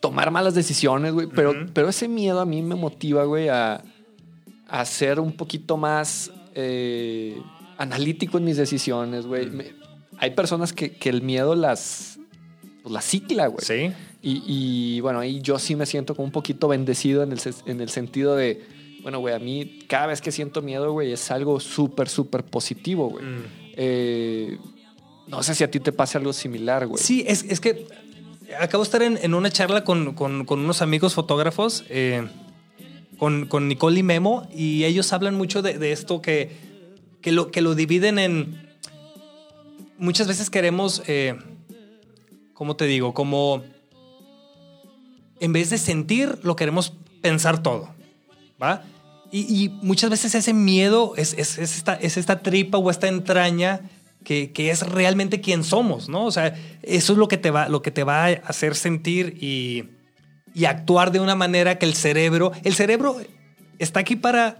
[0.00, 1.26] tomar malas decisiones, güey.
[1.28, 3.82] Pero, pero ese miedo a mí me motiva, güey, a,
[4.68, 7.40] a ser un poquito más eh,
[7.76, 9.48] analítico en mis decisiones, güey.
[10.18, 12.18] Hay personas que, que el miedo las,
[12.82, 13.64] pues, las cicla, güey.
[13.64, 13.92] Sí.
[14.22, 17.62] Y, y, bueno, ahí yo sí me siento como un poquito bendecido en el, ses-
[17.66, 18.62] en el sentido de,
[19.02, 23.08] bueno, güey, a mí cada vez que siento miedo, güey, es algo súper, súper positivo,
[23.10, 23.24] güey.
[23.24, 23.44] Mm.
[23.76, 24.58] Eh,
[25.28, 27.02] no sé si a ti te pasa algo similar, güey.
[27.02, 27.86] Sí, es, es que
[28.60, 32.26] acabo de estar en, en una charla con, con- con unos amigos fotógrafos, eh,
[33.18, 36.50] con, con Nicole y Memo, y ellos hablan mucho de, de esto que,
[37.20, 38.68] que, lo, que lo dividen en...
[39.98, 41.36] Muchas veces queremos, eh,
[42.54, 43.14] ¿cómo te digo?
[43.14, 43.62] Como...
[45.38, 47.94] En vez de sentir, lo queremos pensar todo,
[48.60, 48.82] ¿va?
[49.32, 53.80] Y, muchas veces ese miedo es, es- es esta, es esta tripa o esta entraña
[54.24, 56.24] que, que es realmente quien somos, ¿no?
[56.24, 59.36] O sea, eso es lo que te va, lo que te va a hacer sentir
[59.40, 59.84] y,
[60.52, 63.16] y actuar de una manera que el cerebro, el cerebro
[63.78, 64.58] está aquí para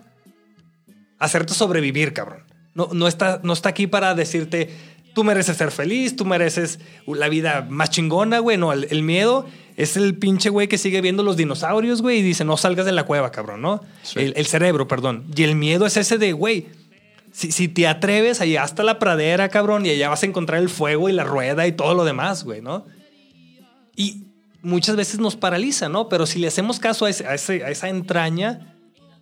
[1.18, 2.44] hacerte sobrevivir, cabrón.
[2.74, 4.70] No, no, está, no está aquí para decirte,
[5.14, 8.56] tú mereces ser feliz, tú mereces la vida más chingona, güey.
[8.56, 9.46] No, el, el miedo
[9.76, 12.92] es el pinche güey que sigue viendo los dinosaurios, güey, y dice, no salgas de
[12.92, 13.82] la cueva, cabrón, ¿no?
[14.02, 14.20] Sí.
[14.20, 15.24] El, el cerebro, perdón.
[15.34, 16.66] Y el miedo es ese de, güey,
[17.32, 20.68] si, si te atreves allá hasta la pradera, cabrón, y allá vas a encontrar el
[20.68, 22.84] fuego y la rueda y todo lo demás, güey, ¿no?
[23.96, 24.24] Y
[24.62, 26.08] muchas veces nos paraliza, ¿no?
[26.08, 28.74] Pero si le hacemos caso a, ese- a ese- a esa entraña,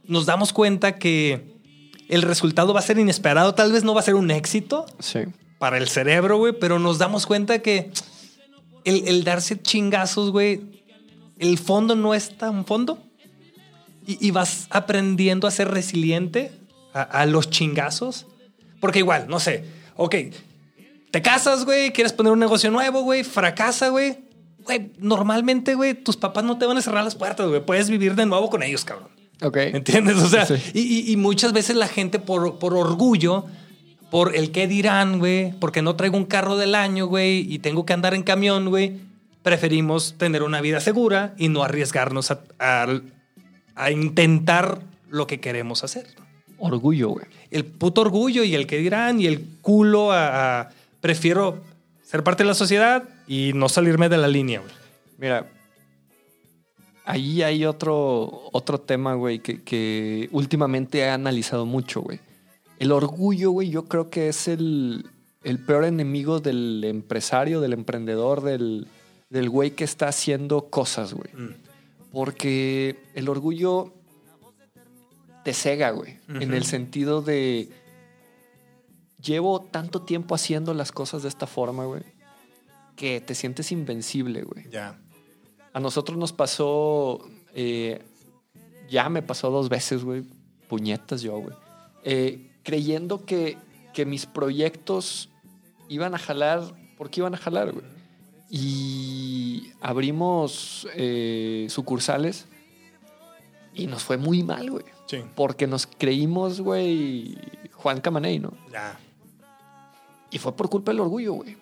[0.04, 1.56] nos damos cuenta que
[2.08, 3.54] el resultado va a ser inesperado.
[3.54, 5.20] Tal vez no va a ser un éxito Sí.
[5.58, 7.90] Para el cerebro, güey, pero nos damos cuenta que
[8.84, 10.60] el, el darse chingazos, güey,
[11.38, 12.98] el fondo no es tan fondo.
[14.06, 16.50] Y, y vas aprendiendo a ser resiliente
[16.94, 18.26] a, a los chingazos.
[18.80, 19.64] Porque igual, no sé,
[19.96, 20.14] ok,
[21.10, 24.18] te casas, güey, quieres poner un negocio nuevo, güey, fracasa, güey.
[24.64, 27.64] Güey, normalmente, güey, tus papás no te van a cerrar las puertas, güey.
[27.64, 29.08] Puedes vivir de nuevo con ellos, cabrón.
[29.42, 29.56] Ok.
[29.56, 30.16] ¿Entiendes?
[30.18, 30.54] O sea, Sí.
[30.74, 33.46] y, y- y muchas veces la gente por, por orgullo,
[34.10, 37.84] por el qué dirán, güey, porque no traigo un carro del año, güey, y tengo
[37.86, 39.00] que andar en camión, güey,
[39.42, 43.00] preferimos tener una vida segura y no arriesgarnos a, a-
[43.74, 46.06] a intentar lo que queremos hacer.
[46.58, 47.26] Orgullo, güey.
[47.50, 50.68] El puto orgullo y el qué dirán y el culo a, a-
[51.00, 51.62] prefiero
[52.02, 54.72] ser parte de la sociedad y no salirme de la línea, güey.
[55.18, 55.46] Mira,
[57.04, 62.18] ahí hay otro, otro tema, güey, que, que últimamente he analizado mucho, güey.
[62.78, 65.06] El orgullo, güey, yo creo que es el,
[65.42, 68.86] el peor enemigo del empresario, del emprendedor, del,
[69.30, 71.32] del güey que está haciendo cosas, güey.
[71.34, 71.54] Mm.
[72.12, 73.92] Porque el orgullo
[75.44, 76.18] te cega, güey.
[76.28, 77.68] En el sentido de.
[79.22, 82.02] Llevo tanto tiempo haciendo las cosas de esta forma, güey.
[82.96, 84.68] Que te sientes invencible, güey.
[84.70, 84.98] Ya.
[85.72, 87.28] A nosotros nos pasó.
[87.54, 88.02] eh,
[88.88, 90.22] ya me pasó dos veces, güey.
[90.68, 91.54] Puñetas yo, güey.
[92.04, 93.56] Eh, creyendo que,
[93.94, 95.30] que mis proyectos
[95.88, 96.60] iban a jalar
[96.98, 97.86] porque iban a jalar, güey.
[98.50, 102.46] Y abrimos eh, sucursales
[103.72, 104.84] y nos fue muy mal, güey.
[105.06, 105.22] Sí.
[105.34, 107.38] Porque nos creímos, güey,
[107.72, 108.52] Juan Camaney, ¿no?
[108.70, 109.00] Ya.
[110.30, 111.56] Y fue por culpa del orgullo, güey.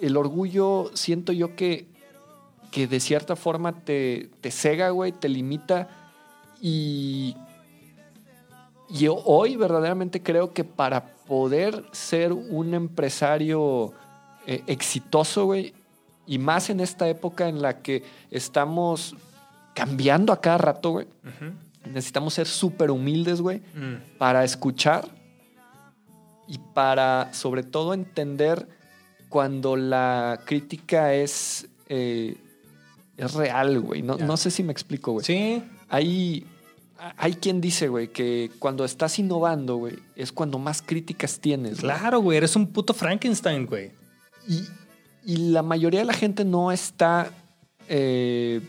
[0.00, 1.86] El orgullo, siento yo que,
[2.70, 5.90] que de cierta forma te, te cega, güey, te limita.
[6.62, 7.36] Y,
[8.88, 13.92] y hoy verdaderamente creo que para poder ser un empresario
[14.46, 15.74] eh, exitoso, güey,
[16.26, 19.14] y más en esta época en la que estamos
[19.74, 21.06] cambiando a cada rato, güey,
[21.92, 24.18] necesitamos ser súper humildes, güey, Mm.
[24.18, 25.08] para escuchar
[26.48, 28.68] y para, sobre todo, entender
[29.28, 32.36] cuando la crítica es, eh,
[33.16, 34.02] es real, güey.
[34.02, 35.24] No, no sé si me explico, güey.
[35.24, 35.62] Sí.
[35.88, 36.46] Hay,
[36.98, 41.80] hay quien dice, güey, que cuando estás innovando, güey, es cuando más críticas tienes.
[41.80, 43.90] Claro, güey, eres un puto Frankenstein, güey.
[44.48, 44.64] Y,
[45.24, 47.30] y la mayoría de la gente no está
[47.88, 48.60] eh,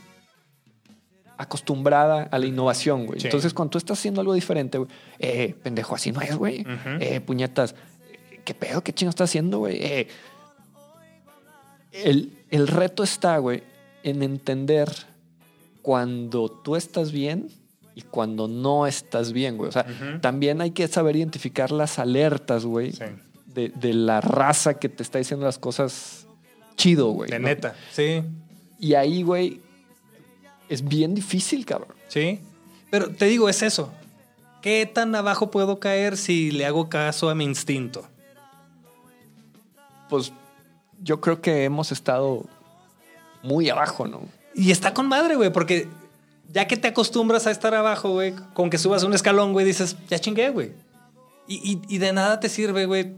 [1.36, 3.20] acostumbrada a la innovación, güey.
[3.20, 3.28] Sí.
[3.28, 6.66] Entonces, cuando tú estás haciendo algo diferente, güey, eh, pendejo, así no es, güey.
[7.00, 7.74] Eh, puñetas,
[8.10, 8.82] eh, ¿qué pedo?
[8.82, 9.76] ¿Qué chingo estás haciendo, güey?
[9.80, 10.08] Eh,
[11.92, 13.62] el, el reto está, güey,
[14.02, 14.90] en entender
[15.80, 17.48] cuando tú estás bien
[17.98, 19.70] y cuando no estás bien, güey.
[19.70, 19.84] O sea,
[20.20, 23.02] también hay que saber identificar las alertas, güey Sí.
[23.46, 26.28] de, de la raza que te está diciendo las cosas
[26.76, 27.28] chido, güey.
[27.28, 27.48] De ¿no?
[27.48, 27.74] neta.
[27.92, 28.22] Sí.
[28.78, 29.60] Y ahí, güey,
[30.68, 31.92] es bien difícil, cabrón.
[32.06, 32.38] Sí.
[32.88, 33.92] Pero te digo, es eso.
[34.62, 38.06] ¿Qué tan abajo puedo caer si le hago caso a mi instinto?
[40.08, 40.32] Pues
[41.02, 42.44] yo creo que hemos estado
[43.42, 44.20] muy abajo, ¿no?
[44.54, 45.88] Y está con madre, güey, porque
[46.48, 49.96] ya que te acostumbras a estar abajo, güey, con que subas un escalón, güey, dices,
[50.08, 50.72] ya chingué, güey.
[51.46, 53.14] Y, y- y de nada te sirve, güey,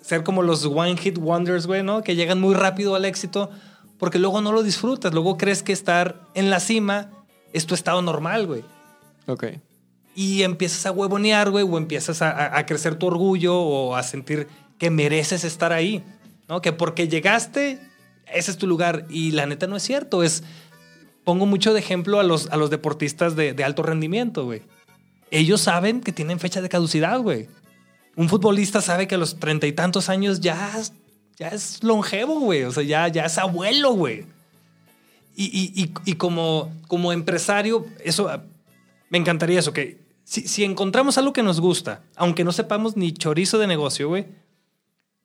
[0.00, 2.02] ser como los One Hit Wonders, güey, ¿no?
[2.02, 3.50] Que llegan muy rápido al éxito,
[3.98, 7.10] porque luego no lo disfrutas, luego crees que estar en la cima
[7.52, 8.64] es tu estado normal, güey.
[9.26, 9.44] Ok.
[10.14, 14.02] Y empiezas a huevonear, güey, o empiezas a, a- a crecer tu orgullo o a
[14.02, 14.46] sentir
[14.78, 16.04] que mereces estar ahí,
[16.48, 16.60] ¿no?
[16.60, 17.80] Que porque llegaste,
[18.32, 19.06] ese es tu lugar.
[19.08, 20.22] Y la neta no es cierto.
[20.22, 20.42] Es,
[21.24, 24.62] pongo mucho de ejemplo a los, a los deportistas de, de alto rendimiento, güey.
[25.30, 27.48] Ellos saben que tienen fecha de caducidad, güey.
[28.16, 30.70] Un futbolista sabe que a los treinta y tantos años ya,
[31.36, 32.62] ya es longevo, güey.
[32.64, 34.24] O sea, ya, ya es abuelo, güey.
[35.34, 38.44] Y, y- y- y como, como empresario, eso ah,
[39.10, 43.12] me encantaría eso, que si, si encontramos algo que nos gusta, aunque no sepamos ni
[43.12, 44.26] chorizo de negocio, güey,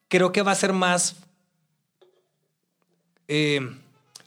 [0.07, 1.17] creo que va a ser más
[3.27, 3.61] eh,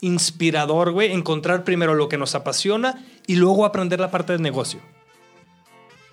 [0.03, 4.81] inspirador, güey, encontrar primero lo que nos apasiona y luego aprender la parte del negocio.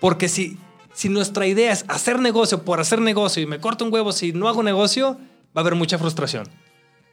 [0.00, 0.56] Porque si,
[0.94, 4.32] si nuestra idea es hacer negocio por hacer negocio y me corto un huevo si
[4.32, 5.18] no hago negocio,
[5.54, 6.48] va a haber mucha frustración.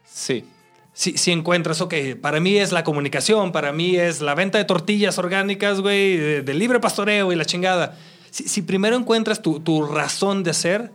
[0.06, 0.46] Sí.
[0.94, 4.66] Si, si encuentras, ok, para mí es la comunicación, para mí es la venta de
[4.66, 7.98] tortillas orgánicas, güey, de, de libre pastoreo y la chingada.
[8.30, 10.92] Si, si primero encuentras tu, tu razón de ser,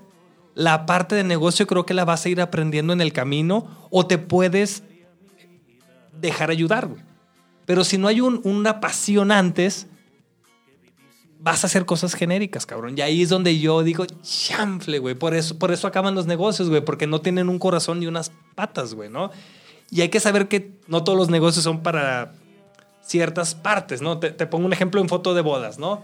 [0.55, 4.07] la parte de negocio creo que la vas a ir aprendiendo en el camino o
[4.07, 4.85] te puedes
[6.23, 7.03] dejar ayudar, güey.
[7.67, 9.87] Pero si no hay un- una pasión antes,
[11.39, 12.97] vas a hacer cosas genéricas, cabrón.
[12.97, 15.15] Y ahí es donde yo digo, chanfle, güey.
[15.15, 18.31] Por eso, por eso acaban los negocios, güey, porque no tienen un corazón ni unas
[18.55, 19.31] patas, güey, ¿no?
[19.91, 22.33] Y hay que saber que no todos los negocios son para
[23.05, 24.19] ciertas partes, ¿no?
[24.19, 26.03] Te, pongo un ejemplo en foto de bodas, ¿no?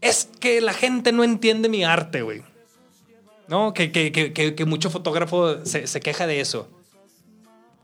[0.00, 2.42] Es que la gente no entiende mi arte, güey.
[3.48, 3.72] ¿No?
[3.74, 6.68] Que, que, que mucho fotógrafo se, se queja de eso.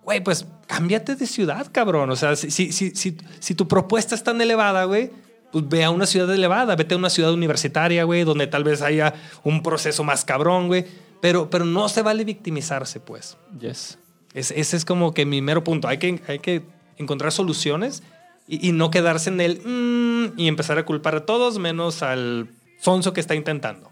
[0.04, 2.10] Güey, pues cámbiate de ciudad, cabrón.
[2.10, 5.10] O sea, si, si, si, si, tu propuesta es tan elevada, güey,
[5.52, 8.82] pues ve a una ciudad elevada, vete a una ciudad universitaria, güey, donde tal vez
[8.82, 10.86] haya un proceso más cabrón, güey.
[11.20, 13.36] Pero, pero no se vale victimizarse, pues.
[13.60, 13.98] Yes.
[14.34, 15.86] Es- ese es como que mi mero punto.
[15.88, 16.62] Hay que, hay que
[16.96, 18.02] encontrar soluciones
[18.48, 22.48] y, y no quedarse en el "Mm", y empezar a culpar a todos menos al
[22.80, 23.88] sonso que está intentando.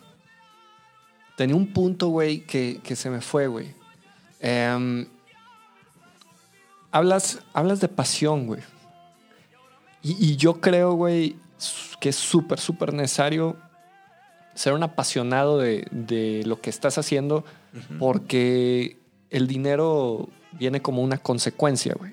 [1.36, 3.74] Tenía un punto, güey, que, que se me fue, güey.
[4.40, 5.06] Em,
[6.90, 8.60] hablas, hablas de pasión, güey.
[10.02, 11.36] Y, y yo creo, güey,
[12.00, 13.56] que es súper, súper necesario
[14.54, 17.44] ser un apasionado de, de lo que estás haciendo
[17.98, 18.96] porque
[19.30, 22.12] el dinero viene como una consecuencia, güey.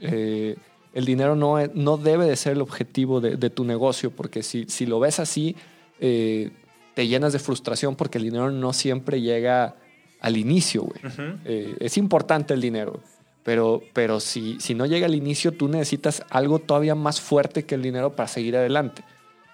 [0.00, 0.56] Eh,
[0.92, 4.64] el dinero no, no debe de ser el objetivo de, de tu negocio, porque si,
[4.64, 5.54] si lo ves así,
[6.00, 6.50] eh,
[6.94, 9.76] te llenas de frustración porque el dinero no siempre llega
[10.20, 11.00] al inicio, güey.
[11.44, 13.00] Eh, es importante el dinero,
[13.42, 17.74] pero, pero si, si no llega al inicio, tú necesitas algo todavía más fuerte que
[17.74, 19.02] el dinero para seguir adelante.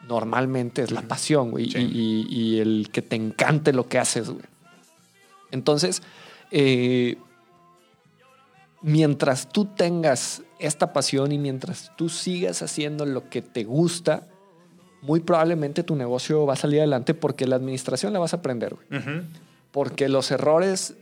[0.08, 1.78] Normalmente es la pasión, güey, Sí.
[1.78, 4.44] y, y- y el que te encante lo que haces, güey.
[5.52, 6.02] Entonces,
[6.50, 7.16] eh,
[8.82, 14.26] mientras tú tengas esta pasión y mientras tú sigas haciendo lo que te gusta,
[15.02, 18.74] muy probablemente tu negocio va a salir adelante porque la administración la vas a aprender,
[18.74, 19.22] güey.
[19.70, 20.94] Porque los errores,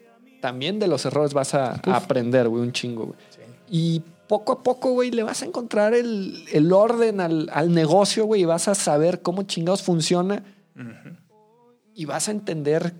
[0.44, 3.18] también de los errores vas a, a aprender, güey, un chingo, güey.
[3.66, 8.26] Y poco a poco, güey, le vas a encontrar el, el orden al, al negocio,
[8.26, 10.44] güey, y vas a saber cómo chingados funciona
[11.94, 12.92] y vas a entender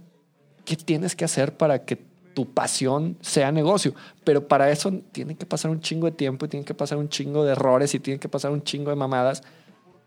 [0.64, 1.96] qué tienes que hacer para que
[2.32, 3.94] tu pasión sea negocio.
[4.24, 7.10] Pero para eso tiene que pasar un chingo de tiempo y tiene que pasar un
[7.10, 9.42] chingo de errores y tiene que pasar un chingo de mamadas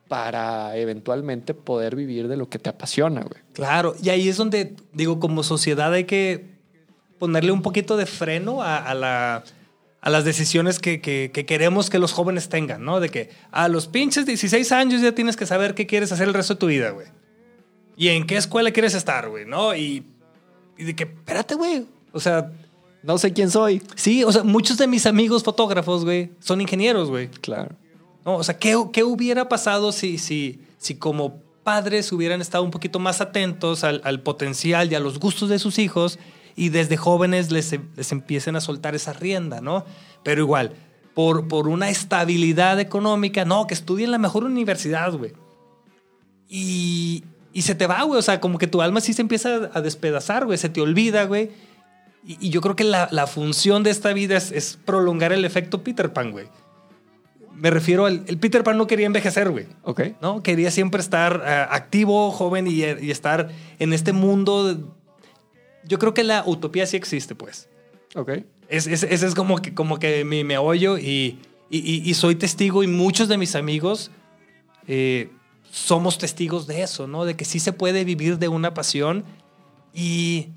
[0.08, 3.44] para eventualmente poder vivir de lo que te apasiona, güey.
[3.54, 6.57] Claro, y ahí es donde, digo, como sociedad hay que
[7.20, 9.44] ponerle un poquito de freno a, a la-
[10.00, 13.00] a las decisiones que, que- que queremos que los jóvenes tengan, ¿no?
[13.00, 16.34] De que a los pinches 16 años ya tienes que saber qué quieres hacer el
[16.34, 17.08] resto de tu vida, güey.
[17.98, 19.76] Y en qué escuela quieres estar, güey, ¿no?
[19.76, 20.06] Y,
[20.78, 21.86] y de que, espérate, güey.
[22.14, 22.52] O sea,
[23.04, 23.82] No sé quién soy.
[23.96, 27.30] sí, o sea, muchos de mis amigos fotógrafos, güey, son ingenieros, güey.
[27.30, 27.76] Claro.
[28.26, 28.36] ¿no?
[28.36, 33.00] O sea, ¿qué, qué hubiera pasado si, si, si como padres hubieran estado un poquito
[33.00, 36.20] más atentos al, al potencial y a los gustos de sus hijos
[36.58, 39.86] y desde jóvenes les, les empiecen a soltar esa rienda, ¿no?
[40.24, 40.74] Pero igual,
[41.14, 45.34] por, por una estabilidad económica, no, que estudien en la mejor universidad, güey.
[46.50, 48.18] Y, y se te va, güey.
[48.18, 50.58] O sea, como que tu alma sí se empieza a despedazar, güey.
[50.58, 51.52] Se te olvida, güey.
[52.26, 55.46] Y, y yo creo que la, la función de esta vida es, es prolongar el
[55.46, 56.48] efecto Peter Pan, güey.
[57.54, 59.68] Me refiero al el Peter Pan no quería envejecer, güey.
[59.84, 60.02] Ok.
[60.22, 60.42] ¿no?
[60.42, 64.97] Quería siempre estar eh, activo, joven y, y estar en este mundo.
[65.88, 67.70] Yo creo que la utopía sí existe, pues.
[68.16, 68.32] Ok.
[68.70, 72.36] Es- es- Ese es como que, como que mi meollo y, y, y- y soy
[72.36, 74.12] testigo y muchos de mis amigos
[74.88, 75.30] eh,
[75.72, 77.26] somos testigos de eso, ¿no?
[77.26, 79.24] De que sí se puede vivir de una pasión
[79.94, 80.50] y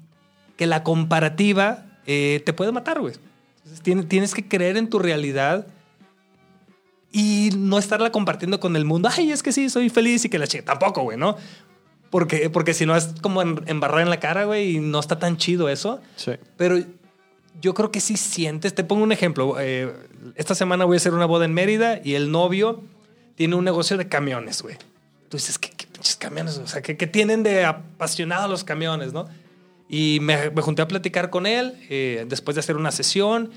[0.56, 3.14] que la comparativa eh, te puede matar, güey.
[3.58, 5.66] Entonces, tien- tienes que creer en tu realidad
[7.12, 9.08] y no estarla compartiendo con el mundo.
[9.12, 10.64] Ay, es que sí, soy feliz y que la chica.
[10.64, 11.36] Tampoco, güey, ¿no?
[12.10, 15.36] Porque, porque si no es como embarrar en la cara, güey, y no está tan
[15.36, 16.00] chido eso.
[16.16, 16.32] Sí.
[16.56, 16.78] Pero
[17.60, 18.74] yo creo que sí sientes.
[18.74, 19.56] Te pongo un ejemplo.
[19.60, 19.92] Eh,
[20.34, 22.82] esta semana voy a hacer una boda en Mérida y el novio
[23.36, 24.76] tiene un negocio de camiones, güey.
[25.28, 26.58] Tú dices, ¿qué, qué pinches camiones?
[26.58, 29.28] O sea, ¿qué, qué tienen de apasionados los camiones, no?
[29.88, 33.50] Y me, me junté a platicar con él eh, después de hacer una sesión.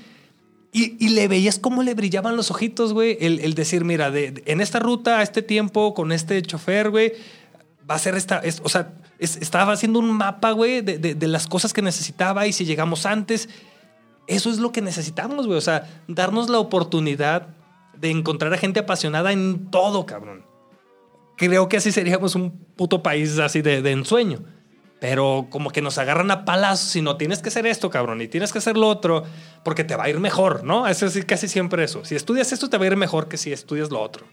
[0.72, 3.16] Y, y le veías cómo le brillaban los ojitos, güey.
[3.20, 6.90] El, el decir, mira, de- de- en esta ruta, a este tiempo, con este chofer,
[6.90, 7.12] güey,
[7.88, 8.38] va a ser esta.
[8.38, 11.82] es- o sea, es- estaba haciendo un mapa, güey, de, de- de las cosas que
[11.82, 13.48] necesitaba y si llegamos antes.
[14.26, 15.58] Eso es lo que necesitamos, güey.
[15.58, 17.48] O sea, darnos la oportunidad
[17.98, 20.44] de encontrar a gente apasionada en todo, cabrón.
[21.36, 24.40] Creo que así seríamos un puto país así de, de ensueño.
[25.00, 28.28] pero como que nos agarran a palazos si no tienes que hacer esto, cabrón, y
[28.28, 29.24] tienes que hacer lo otro,
[29.62, 30.88] porque te va a ir mejor, ¿no?
[30.88, 32.06] Es decir, casi siempre eso.
[32.06, 34.24] Si estudias esto, te va a ir mejor que si estudias lo otro.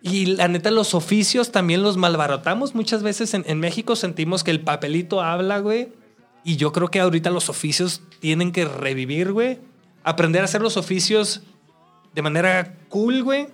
[0.00, 2.74] Y la neta, los oficios también los malbaratamos.
[2.74, 5.88] Muchas veces en, en México sentimos que el papelito habla, güey.
[6.44, 9.58] Y yo creo que ahorita los oficios tienen que revivir, güey.
[10.04, 11.42] Aprender a hacer los oficios
[12.14, 13.48] de manera cool, güey.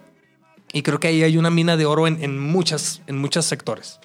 [0.73, 3.99] Y creo que ahí hay una mina de oro en, en muchas, en muchos sectores.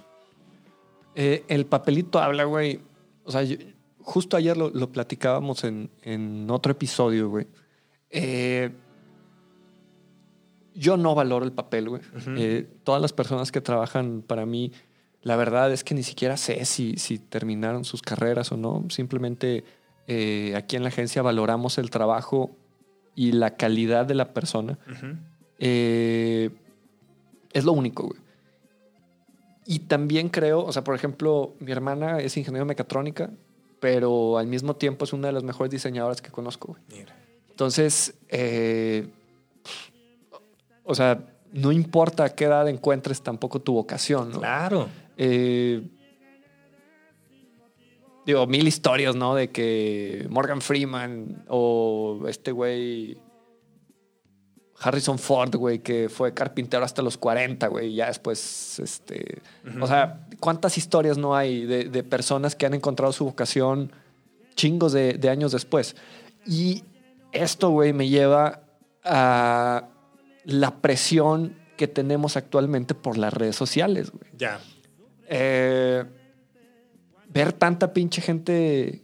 [1.15, 2.79] Eh, el papelito habla, güey.
[3.25, 3.57] O sea, yo-
[3.99, 7.47] justo ayer lo, lo platicábamos en, en otro episodio, güey.
[8.09, 8.71] Eh,
[10.79, 12.01] yo no valoro el papel, güey.
[12.37, 14.71] Eh, todas las personas que trabajan para mí,
[15.21, 18.85] la verdad es que ni siquiera sé si, si terminaron sus carreras o no.
[18.89, 19.65] Simplemente
[20.07, 22.55] eh, aquí en la agencia valoramos el trabajo
[23.13, 24.79] y la calidad de la persona.
[25.57, 26.49] Eh,
[27.51, 28.19] es lo único, güey.
[29.65, 33.29] Y también creo, o sea, por ejemplo, mi hermana es ingeniero mecatrónica,
[33.81, 36.81] pero al mismo tiempo es una de las mejores diseñadoras que conozco, güey.
[36.99, 37.15] Mira.
[37.49, 39.09] Entonces, eh,
[40.89, 41.19] o sea,
[41.53, 44.39] no importa a qué edad encuentres tampoco tu vocación, ¿no?
[44.39, 44.89] Claro.
[45.17, 45.87] Eh,
[48.25, 49.35] digo, mil historias, ¿no?
[49.35, 53.19] De que Morgan Freeman o este güey
[54.79, 59.43] Harrison Ford, güey, que fue carpintero hasta los 40, güey, y ya después, este...
[59.79, 63.91] O sea, ¿cuántas historias no hay de, de personas que han encontrado su vocación
[64.55, 65.95] chingos de, de años después?
[66.47, 66.83] Y
[67.31, 68.63] esto, güey, me lleva
[69.03, 69.89] a
[70.43, 74.29] la presión que tenemos actualmente por las redes sociales, güey.
[74.37, 74.59] Ya.
[75.27, 76.03] Eh,
[77.29, 79.03] ver tanta pinche gente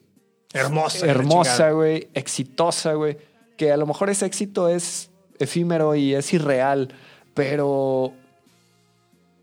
[0.54, 1.06] Hermosa.
[1.06, 3.18] hermosa, güey, exitosa, güey,
[3.58, 6.90] que a lo mejor ese éxito es efímero y es irreal,
[7.34, 8.14] pero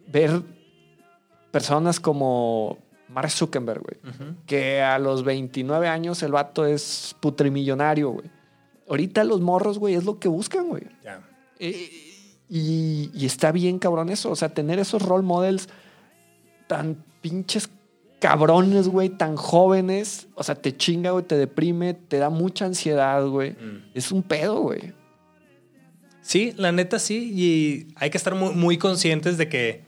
[0.08, 0.42] ver
[1.50, 2.78] personas como
[3.08, 4.14] Mark Zuckerberg, güey,
[4.46, 8.30] que a los 29 años el vato es putrimillonario, güey.
[8.88, 10.82] Ahorita los morros, güey, es lo que buscan, güey.
[11.02, 11.22] Ya.
[11.62, 11.90] Eh,
[12.48, 14.30] Y, y está bien, cabrón, eso.
[14.30, 15.68] O sea, tener esos role models
[16.66, 17.70] tan pinches
[18.20, 20.26] cabrones, güey, tan jóvenes.
[20.34, 23.52] O sea, te chinga, güey, te deprime, te da mucha ansiedad, güey.
[23.52, 23.90] Mm.
[23.94, 24.92] Es un pedo, güey.
[26.20, 27.32] Sí, la neta sí.
[27.34, 29.80] Y hay que estar muy, muy conscientes de que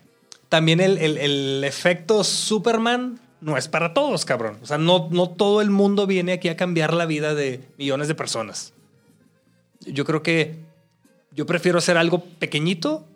[0.49, 4.59] también el, el- el efecto Superman no es para todos, cabrón.
[4.63, 8.09] O sea, no, no todo el mundo viene aquí a cambiar la vida de millones
[8.09, 8.73] de personas.
[9.81, 10.65] Yo creo que
[11.35, 13.07] yo prefiero hacer algo pequeñito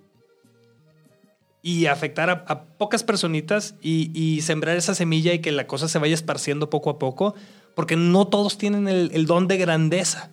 [1.62, 5.88] y afectar a, a pocas personitas y, y sembrar esa semilla y que la cosa
[5.88, 7.34] se vaya esparciendo poco a poco,
[7.74, 10.30] porque no todos tienen el, el don de grandeza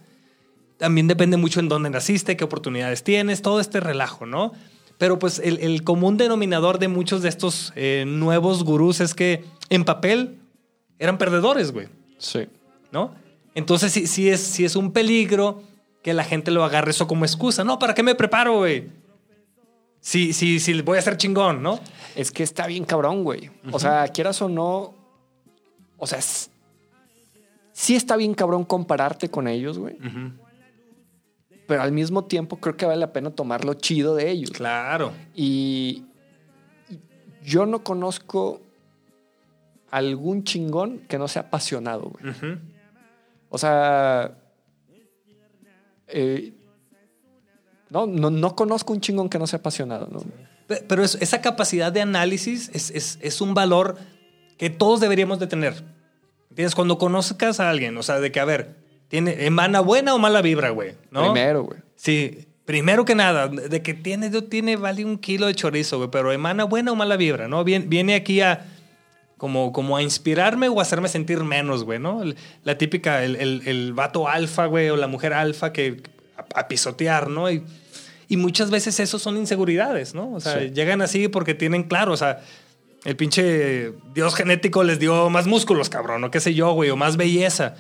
[0.78, 4.52] también depende mucho en dónde naciste, qué oportunidades tienes, todo este relajo, ¿no?
[4.98, 9.44] Pero pues el, el común denominador de muchos de estos eh, nuevos gurús es que
[9.70, 10.40] en papel
[11.00, 12.42] eran perdedores, güey, Sí.
[12.92, 13.14] ¿no?
[13.56, 15.62] Entonces sí, sí, es, sí es un peligro
[16.06, 17.64] que la gente lo agarre eso como excusa.
[17.64, 18.90] No, ¿para qué me preparo, güey?
[20.02, 21.80] Sí, sí, sí, voy a ser chingón, ¿no?
[22.16, 23.50] Es que está bien cabrón, güey.
[23.72, 24.94] O sea, quieras o no.
[25.98, 26.52] O sea, es-
[27.72, 29.98] sí está bien cabrón compararte con ellos, güey.
[31.68, 34.52] Pero al mismo tiempo creo que vale la pena tomar lo chido de ellos.
[34.52, 35.12] Claro.
[35.34, 36.04] Y
[36.88, 37.00] y
[37.44, 38.62] yo no conozco
[39.90, 42.36] algún chingón que no sea apasionado, güey.
[43.50, 44.38] O sea,
[46.08, 46.54] eh,
[47.90, 50.24] no, no, no conozco un chingón que no sea apasionado, ¿no?
[50.68, 53.98] Pe- Pero es- esa capacidad de análisis es, es- es un valor
[54.58, 55.84] que todos deberíamos de tener.
[56.50, 56.76] ¿Entiendes?
[56.76, 58.76] Cuando conozcas a alguien, o sea, de que, a ver,
[59.10, 60.94] ¿tiene, ¿emana buena o mala vibra, güey?
[61.12, 61.32] ¿No?
[61.34, 61.80] Primero, güey.
[61.96, 66.32] Sí, primero que nada, de que tiene, tiene vale un kilo de chorizo, güey, pero
[66.32, 67.64] emana buena o mala vibra, ¿no?
[67.64, 68.66] Viene, viene aquí a
[69.38, 72.22] como, como a inspirarme o a hacerme sentir menos, güey, ¿no?
[72.64, 76.02] La típica, el, el, el vato alfa, güey, o la mujer alfa que
[76.38, 77.52] a, a pisotear, ¿no?
[77.52, 77.64] Y,
[78.28, 80.34] y muchas veces eso son inseguridades, ¿no?
[80.34, 80.72] O sea, Sí.
[80.72, 82.42] llegan así porque tienen claro, o sea,
[83.04, 86.96] el pinche dios genético les dio más músculos, cabrón, o qué sé yo, güey, o
[86.96, 87.76] más belleza.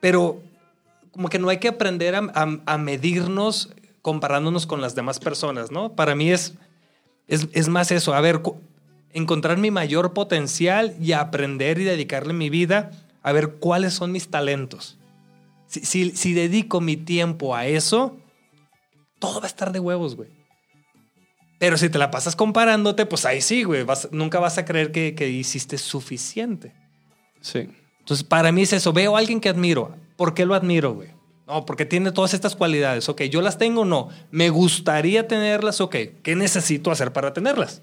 [0.00, 0.40] Pero
[1.10, 3.70] como que no hay que aprender a, a- a medirnos
[4.02, 5.92] comparándonos con las demás personas, ¿no?
[5.94, 6.54] Para mí es,
[7.28, 8.40] es, es más eso, a ver,
[9.14, 12.90] encontrar mi mayor potencial y aprender y dedicarle mi vida
[13.22, 14.98] a ver cuáles son mis talentos.
[15.66, 18.18] Si, si- si dedico mi tiempo a eso,
[19.18, 20.28] todo va a estar de huevos, güey.
[21.58, 23.84] Pero si te la pasas comparándote, pues ahí sí, güey.
[23.84, 26.74] vas- nunca vas a creer que, que hiciste suficiente.
[27.40, 27.68] Sí.
[28.00, 28.92] Entonces, para mí es eso.
[28.92, 29.96] Veo a alguien que admiro.
[30.16, 31.08] ¿Por qué lo admiro, güey?
[31.46, 33.08] No, porque tiene todas estas cualidades.
[33.08, 34.08] Ok, yo las tengo, no.
[34.30, 35.96] Me gustaría tenerlas, ok.
[36.22, 37.82] ¿Qué necesito hacer para tenerlas?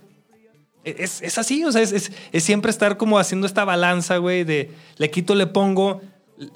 [0.84, 4.72] Es, es así, o sea, es, es, siempre estar como haciendo esta balanza, güey, de
[4.98, 6.02] le quito, le pongo,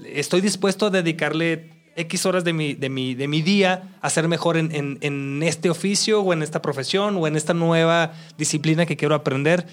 [0.06, 4.28] estoy dispuesto a dedicarle X horas de mi, de mi, de mi día a ser
[4.28, 8.86] mejor en, en, en este oficio o en esta profesión o en esta nueva disciplina
[8.86, 9.68] que quiero aprender.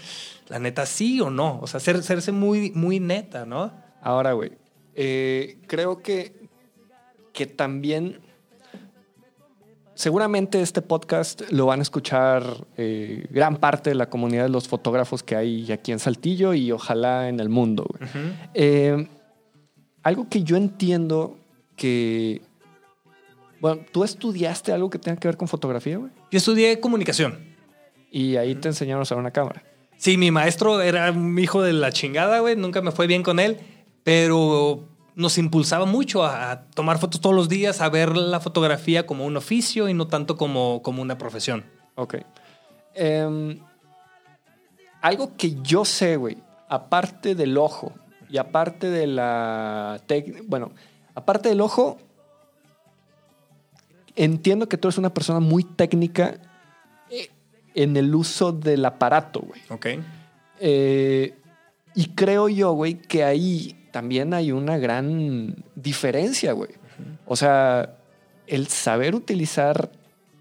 [0.48, 1.58] La neta, sí o no.
[1.60, 3.72] O sea, ser, serse muy, muy neta, ¿no?
[4.02, 4.52] Ahora, güey,
[4.94, 6.34] eh, creo que,
[7.32, 8.20] que también
[10.02, 12.42] seguramente este podcast lo van a escuchar
[12.76, 16.72] eh, gran parte de la comunidad de los fotógrafos que hay aquí en Saltillo y
[16.72, 17.86] ojalá en el mundo.
[17.88, 18.10] güey.
[18.52, 19.06] Eh,
[20.02, 21.38] algo que yo entiendo
[21.76, 22.42] que...
[23.60, 26.10] Bueno, ¿tú estudiaste algo que tenga que ver con fotografía, güey?
[26.32, 27.38] Yo estudié comunicación.
[28.10, 29.62] Y ahí te enseñaron a usar una cámara.
[29.98, 32.56] Sí, mi maestro era un hijo de la chingada, güey.
[32.56, 33.58] Nunca me fue bien con él,
[34.02, 39.26] pero nos impulsaba mucho a, tomar fotos todos los días, a ver la fotografía como
[39.26, 41.64] un oficio y no tanto como, como una profesión.
[41.94, 42.16] Ok.
[42.94, 43.58] Em,
[45.00, 46.38] algo que yo sé, güey,
[46.68, 47.92] aparte del ojo
[48.28, 50.72] y aparte de la técnica, bueno,
[51.14, 51.98] aparte del ojo,
[54.16, 56.36] entiendo que tú eres una persona muy técnica
[57.10, 57.30] eh,
[57.74, 59.60] en el uso del aparato, güey.
[59.68, 59.86] Ok.
[60.60, 61.34] Eh,
[61.94, 66.70] y creo yo, güey, que ahí también hay una gran diferencia, güey.
[67.26, 67.98] O sea,
[68.46, 69.92] el saber utilizar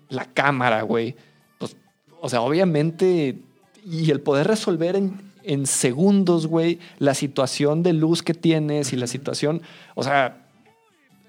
[0.10, 1.16] la cámara, güey.
[1.60, 1.76] Pues,
[2.20, 3.38] o sea, obviamente,
[3.86, 8.96] y el poder resolver en, en segundos, güey, la situación de luz que tienes y
[8.96, 9.62] la situación,
[9.96, 10.48] o sea,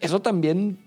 [0.01, 0.79] eso también,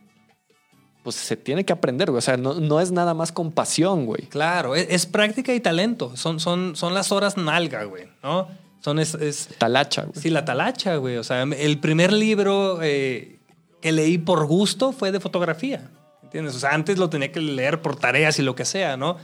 [1.03, 2.19] pues se tiene que aprender, güey.
[2.19, 4.23] O sea, no, no es nada más con pasión, güey.
[4.23, 6.15] Claro, es, es práctica y talento.
[6.15, 8.47] Son, son, son las horas nalga, güey, ¿no?
[8.85, 10.21] Son es, es- Talacha, güey.
[10.21, 11.17] Sí, la talacha, güey.
[11.17, 13.39] O sea, el primer libro eh,
[13.81, 15.89] que leí por gusto fue de fotografía.
[16.21, 16.53] ¿Entiendes?
[16.55, 19.17] O sea, antes lo tenía que leer por tareas y lo que sea, ¿no?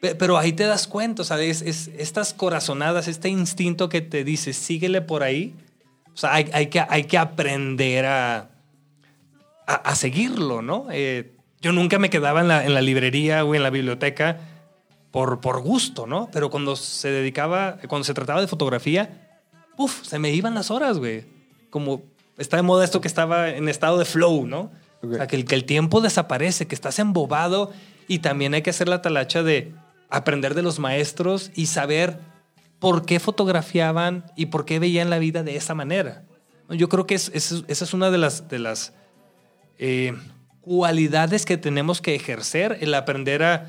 [0.00, 4.00] Pe- Pero ahí te das cuenta, o sea, es, es- estas corazonadas, este instinto que
[4.00, 5.54] te dice, síguele por ahí.
[6.12, 8.48] O sea, hay, hay que, hay que aprender a,
[9.68, 10.88] a, a seguirlo, ¿no?
[10.90, 11.30] Eh,
[11.60, 14.40] yo nunca me quedaba en la, en la librería o en la biblioteca
[15.16, 16.28] por, por gusto, ¿no?
[16.30, 19.38] Pero cuando se dedicaba, cuando se trataba de fotografía,
[19.78, 21.24] uf, se me iban las horas, güey.
[21.70, 22.02] Como
[22.36, 24.70] está de moda esto que estaba en estado de flow, ¿no?
[25.02, 25.12] Ok.
[25.12, 27.72] O sea, que el, que el tiempo desaparece, que estás embobado
[28.08, 29.72] y también hay que hacer la talacha de
[30.10, 32.18] aprender de los maestros y saber
[32.78, 36.24] por qué fotografiaban y por qué veían la vida de esa manera.
[36.68, 38.92] Yo creo que es- es- esa es una de las, de las
[39.78, 40.12] eh,
[40.60, 43.66] cualidades que tenemos que ejercer, el aprender a,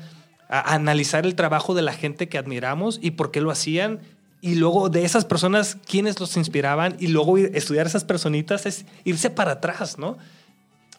[0.48, 4.00] a analizar el trabajo de la gente que admiramos y por qué lo hacían.
[4.40, 9.30] Y luego de esas personas, quiénes los inspiraban y luego estudiar esas personitas es irse
[9.30, 10.16] para atrás, ¿no?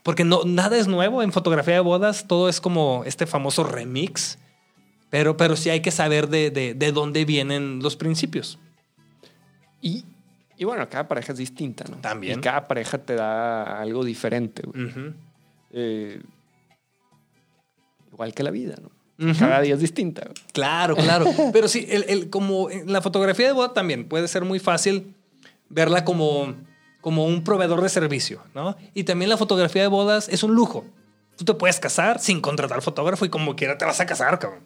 [0.04, 4.38] Porque no, nada es nuevo en fotografía de bodas, todo es como este famoso remix,
[5.10, 8.60] pero, pero sí hay que saber de, de- de dónde vienen los principios.
[9.82, 10.04] Y,
[10.58, 11.98] y bueno, cada pareja es distinta, ¿no?
[11.98, 12.40] También.
[12.40, 15.14] Y cada pareja te da algo diferente, güey.
[15.72, 16.22] Eh,
[18.12, 18.90] igual que la vida, ¿no?
[19.20, 19.38] Ujú.
[19.38, 20.30] Cada día es distinta.
[20.54, 21.26] Claro, claro.
[21.54, 25.14] Pero sí, el, el- como en la fotografía de boda también puede ser muy fácil
[25.70, 26.56] verla como,
[27.02, 28.76] como un proveedor de servicio, ¿no?
[28.94, 30.86] Y también la fotografía de bodas es un lujo.
[31.38, 34.62] Tú te puedes casar sin contratar fotógrafo y como quiera te vas a casar, cabrón.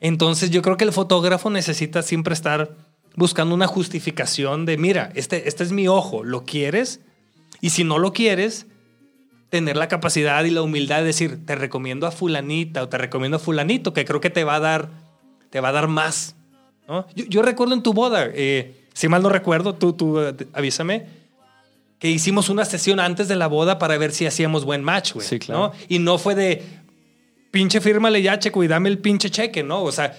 [0.00, 2.76] Entonces yo creo que el fotógrafo necesita siempre estar
[3.14, 7.00] buscando una justificación de, mira, este, este es mi ojo, ¿lo quieres?
[7.60, 8.66] Y si no lo quieres,
[9.50, 13.36] tener la capacidad y la humildad de decir, te recomiendo a fulanita o te recomiendo
[13.36, 14.90] a fulanito, que creo que te va a dar,
[15.50, 16.34] te va a dar más.
[16.88, 17.06] ¿no?
[17.14, 20.18] Yo, yo recuerdo en tu boda, eh, si mal no recuerdo, tú, tú
[20.52, 21.06] avísame,
[21.98, 25.26] que hicimos una sesión antes de la boda para ver si hacíamos buen match, güey.
[25.26, 25.68] Sí, claro.
[25.68, 25.72] ¿no?
[25.88, 26.62] Y no fue de,
[27.50, 29.82] pinche fírmale ya, checo, y dame el pinche cheque, ¿no?
[29.82, 30.14] O sea,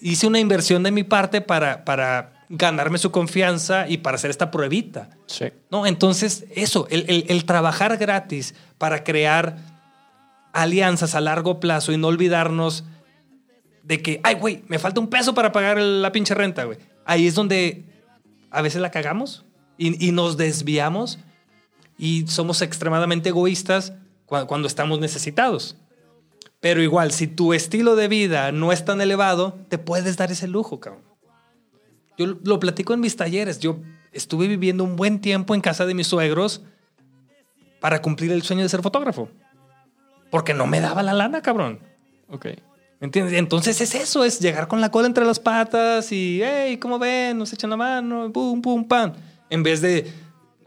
[0.00, 4.50] hice una inversión de mi parte para, para ganarme su confianza y para hacer esta
[4.50, 5.08] pruebita.
[5.26, 5.46] Sí.
[5.70, 9.56] No, entonces eso, el, el- el trabajar gratis para crear
[10.52, 12.84] alianzas a largo plazo y no olvidarnos
[13.84, 16.78] de que, ay, güey, me falta un peso para pagar la pinche renta, güey.
[17.06, 17.84] Ahí es donde
[18.50, 19.44] a veces la cagamos
[19.78, 21.18] y, y nos desviamos
[21.98, 23.92] y somos extremadamente egoístas
[24.26, 25.76] cua- cuando estamos necesitados.
[26.60, 30.46] Pero igual, si tu estilo de vida no es tan elevado, te puedes dar ese
[30.48, 31.04] lujo, cabrón.
[32.20, 33.58] Yo lo- lo platico en mis talleres.
[33.60, 33.78] Yo
[34.12, 36.60] estuve viviendo un buen tiempo en casa de mis suegros
[37.80, 39.30] para cumplir el sueño de ser fotógrafo.
[40.30, 41.80] Porque no me daba la lana, cabrón.
[42.28, 42.44] Ok.
[43.00, 43.32] ¿Me entiendes?
[43.38, 47.38] Entonces es eso, es llegar con la cola entre las patas y, hey, ¿cómo ven?
[47.38, 49.14] Nos echan la mano, pum, pum, pam.
[49.48, 50.12] En vez de,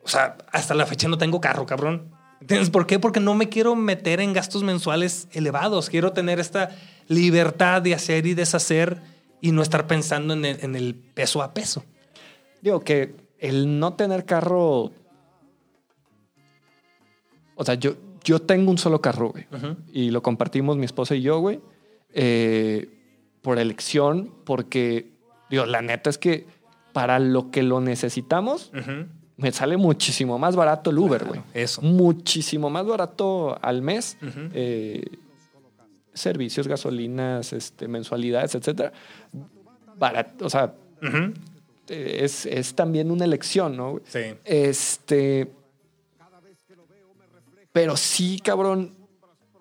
[0.04, 2.10] o sea, hasta la fecha no tengo carro, cabrón.
[2.42, 2.98] ¿Entiendes por qué?
[2.98, 5.90] Porque no me quiero meter en gastos mensuales elevados.
[5.92, 6.72] Quiero tener esta
[7.08, 9.00] libertad de hacer y deshacer
[9.44, 11.84] y no estar pensando en el, en el peso a peso.
[12.62, 14.92] Digo que el no tener carro.
[17.56, 19.46] O sea, yo, yo tengo un solo carro, güey.
[19.92, 21.60] Y lo compartimos mi esposa y yo, güey.
[22.14, 22.88] eh,
[23.42, 25.12] por elección, porque,
[25.50, 26.48] digo, la neta es que
[26.94, 28.72] para lo que lo necesitamos,
[29.36, 31.42] me sale muchísimo más barato el Uber, güey.
[31.54, 31.82] Eso.
[31.82, 34.18] Muchísimo más barato al mes.
[34.54, 35.04] Eh,
[36.14, 38.92] servicios, gasolinas, este, mensualidades, etcétera.
[39.98, 40.74] Barato, o sea,
[41.88, 44.00] eh, es, es también una elección, ¿no?
[44.06, 44.20] Sí.
[44.46, 45.52] Este.
[47.72, 48.94] Pero sí, cabrón.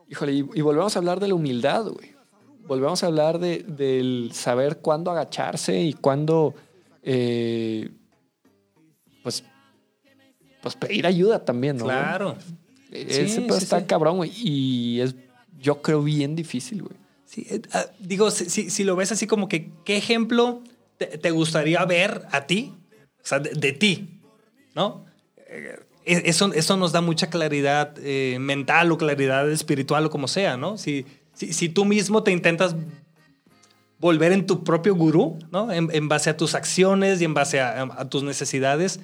[0.08, 2.12] Híjole, y, y volvemos a hablar de la humildad, güey.
[2.66, 6.54] Volvemos a hablar de, del saber cuándo agacharse y cuándo.
[7.02, 7.90] eh,
[9.22, 9.44] pues.
[10.60, 11.84] Pues pedir ayuda también, ¿no?
[11.86, 12.36] Claro.
[12.92, 13.86] Ese Sí, pedo sí, está sí.
[13.86, 14.30] cabrón, güey.
[14.36, 15.16] Y es,
[15.62, 16.96] yo creo, bien difícil, güey.
[17.24, 20.60] Sí, eh, ah, digo, si, si- si lo ves así como que, ¿qué ejemplo
[20.98, 22.74] te, te gustaría ver a ti?
[23.22, 24.20] O sea, de, de ti,
[24.74, 25.04] ¿no?
[25.36, 30.56] Eh, Eso, eso nos da mucha claridad eh, mental o claridad espiritual o como sea,
[30.56, 30.76] ¿no?
[30.76, 32.74] Si, si, si tú mismo te intentas
[33.98, 35.70] volver en tu propio gurú, ¿no?
[35.70, 38.98] En, en base a tus acciones y en base a, a tus necesidades,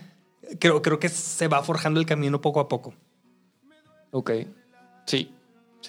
[0.58, 2.94] creo, creo que se va forjando el camino poco a poco.
[4.10, 4.32] Ok.
[5.06, 5.30] Sí.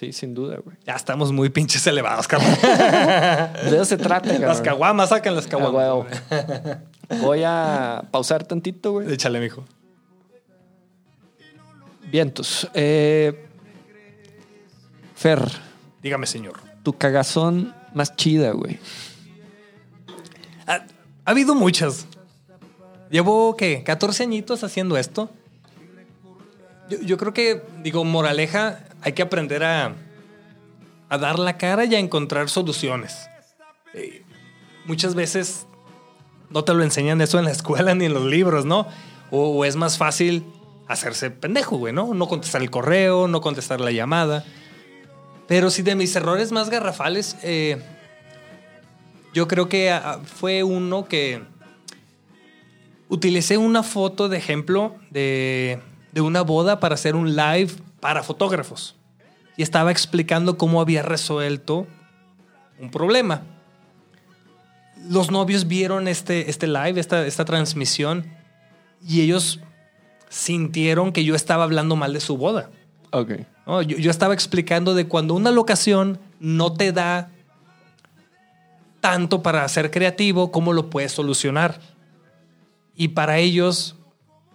[0.00, 0.78] Sí, sin duda, güey.
[0.86, 2.56] Ya estamos muy pinches elevados, cabrón.
[2.62, 4.62] De eso se trata, Las cabrón.
[4.64, 5.74] caguamas, sacan las Ah, caguamas.
[5.74, 6.06] huevo.
[7.20, 9.12] Voy a pausar tantito, güey.
[9.12, 9.62] Échale, mijo.
[12.10, 12.66] Vientos.
[12.72, 13.46] Eh,
[15.14, 15.42] Fer,
[16.02, 16.54] Dígame, señor.
[16.82, 18.78] tu cagazón más chida, güey.
[20.66, 22.06] Ha, ha habido muchas.
[23.10, 23.82] Llevo, ¿qué?
[23.84, 25.28] 14 añitos haciendo esto.
[26.88, 29.94] Yo, yo creo que, digo, moraleja, hay que aprender a,
[31.08, 33.28] a dar la cara y a encontrar soluciones.
[33.94, 34.22] Eh,
[34.84, 35.66] muchas veces
[36.50, 38.86] no te lo enseñan eso en la escuela ni en los libros, ¿no?
[39.30, 40.44] O, es más fácil
[40.88, 42.14] hacerse pendejo, güey, ¿no?
[42.14, 44.44] No contestar el correo, no contestar la llamada.
[45.46, 47.80] Pero sí, de mis errores más garrafales, eh,
[49.32, 51.42] yo creo que ah, fue uno que
[53.08, 55.80] utilicé una foto de ejemplo de,
[56.12, 58.96] de una boda para hacer un live para fotógrafos.
[59.56, 61.86] Y estaba explicando cómo había resuelto
[62.78, 63.42] un problema.
[65.08, 68.26] Los novios vieron este, este live, esta, esta transmisión,
[69.06, 69.60] y ellos
[70.28, 72.70] sintieron que yo estaba hablando mal de su boda.
[73.12, 73.32] Ok.
[73.66, 73.82] ¿no?
[73.82, 77.30] Yo, yo estaba explicando de cuando una locación no te da
[79.00, 81.80] tanto para ser creativo, cómo lo puedes solucionar.
[82.94, 83.96] Y para ellos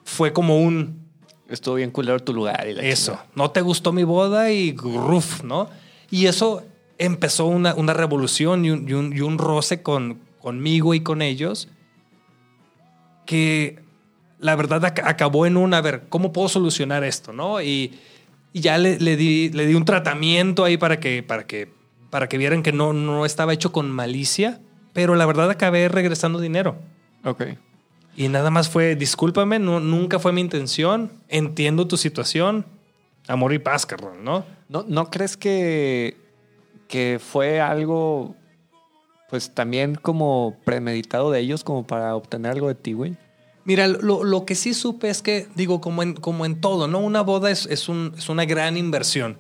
[0.04, 1.05] fue como un
[1.50, 2.68] Estuvo bien culero tu lugar.
[2.68, 3.12] Y la eso.
[3.14, 3.30] chingada.
[3.36, 5.70] No te gustó mi boda y ruf, ¿no?
[6.10, 6.64] Y eso
[6.98, 11.22] empezó una, una revolución y un, y un- y un roce con, conmigo y con
[11.22, 11.68] ellos
[13.26, 13.80] que
[14.40, 17.34] la verdad ac- acabó en un, a ver, ¿cómo puedo solucionar esto?
[17.34, 17.62] ¿no?
[17.62, 17.94] Y,
[18.54, 21.70] y ya le, le di, le di un tratamiento ahí para que, para que,
[22.10, 24.60] para que vieran que no, no estaba hecho con malicia,
[24.94, 26.78] pero la verdad acabé regresando dinero.
[27.24, 27.44] Ok.
[28.16, 32.66] Y nada más fue, discúlpame, no, nunca fue mi intención, entiendo tu situación,
[33.28, 34.46] amor y paz, carnal, ¿no?
[34.70, 36.16] ¿No, ¿No crees que,
[36.88, 38.36] que fue algo,
[39.30, 43.16] pues también como premeditado de ellos, como para obtener algo de ti, güey?
[43.66, 47.00] Mira, lo, lo que sí supe es que, digo, como en, como en todo, ¿no?
[47.00, 49.38] Una boda es, es, un- es una gran inversión.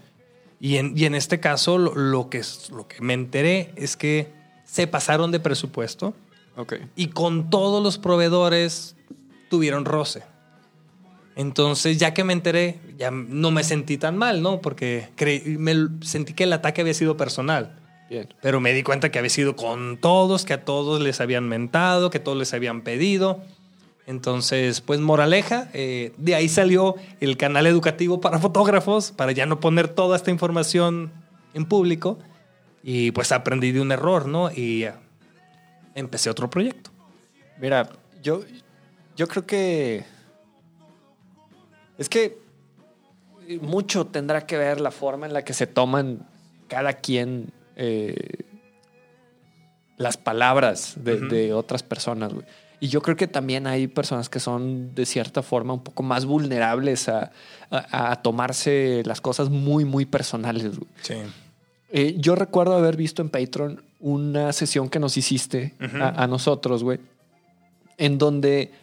[0.59, 3.95] Y en, y en este caso, lo, lo que, es- lo que me enteré es
[3.95, 4.31] que
[4.65, 6.15] se pasaron de presupuesto
[6.57, 6.75] Ok.
[6.95, 8.95] y con todos los proveedores
[9.49, 10.23] tuvieron roce.
[11.35, 14.61] Entonces, ya que me enteré, ya no me sentí tan mal, ¿no?
[14.61, 17.77] Porque creí- me sentí que el ataque había sido personal.
[18.09, 18.33] Bien.
[18.41, 22.09] Pero me di cuenta que había sido con todos, que a todos les habían mentado,
[22.09, 23.41] que todos les habían pedido.
[24.07, 29.59] Entonces, pues moraleja, eh, de ahí salió el canal educativo para fotógrafos, para ya no
[29.59, 31.11] poner toda esta información
[31.53, 32.19] en público.
[32.83, 34.51] Y pues aprendí de un error, ¿no?
[34.51, 34.85] Y
[35.95, 36.91] empecé otro proyecto.
[37.59, 37.89] Mira,
[38.21, 38.41] yo,
[39.15, 40.03] yo creo que.
[41.97, 42.37] Es que
[43.61, 46.27] mucho tendrá que ver la forma en la que se toman
[46.67, 48.43] cada quien eh,
[49.97, 52.45] las palabras de, otras personas, güey.
[52.81, 56.25] Y yo creo que también hay personas que son de cierta forma un poco más
[56.25, 57.31] vulnerables a,
[57.71, 60.89] a- a tomarse las cosas muy, muy personales, güey.
[61.01, 61.15] Sí.
[61.97, 66.83] Eh, yo recuerdo haber visto en Patreon una sesión que nos hiciste a, a nosotros,
[66.83, 66.99] güey,
[67.97, 68.73] en donde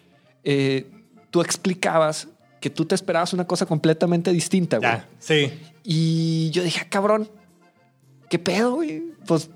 [0.45, 0.87] eh,
[1.31, 4.93] tú explicabas que tú te esperabas una cosa completamente distinta, güey.
[5.19, 5.53] Sí.
[5.85, 7.29] Y yo dije, "Ah, cabrón,
[8.31, 9.03] ¿qué pedo, güey?
[9.27, 9.51] Pues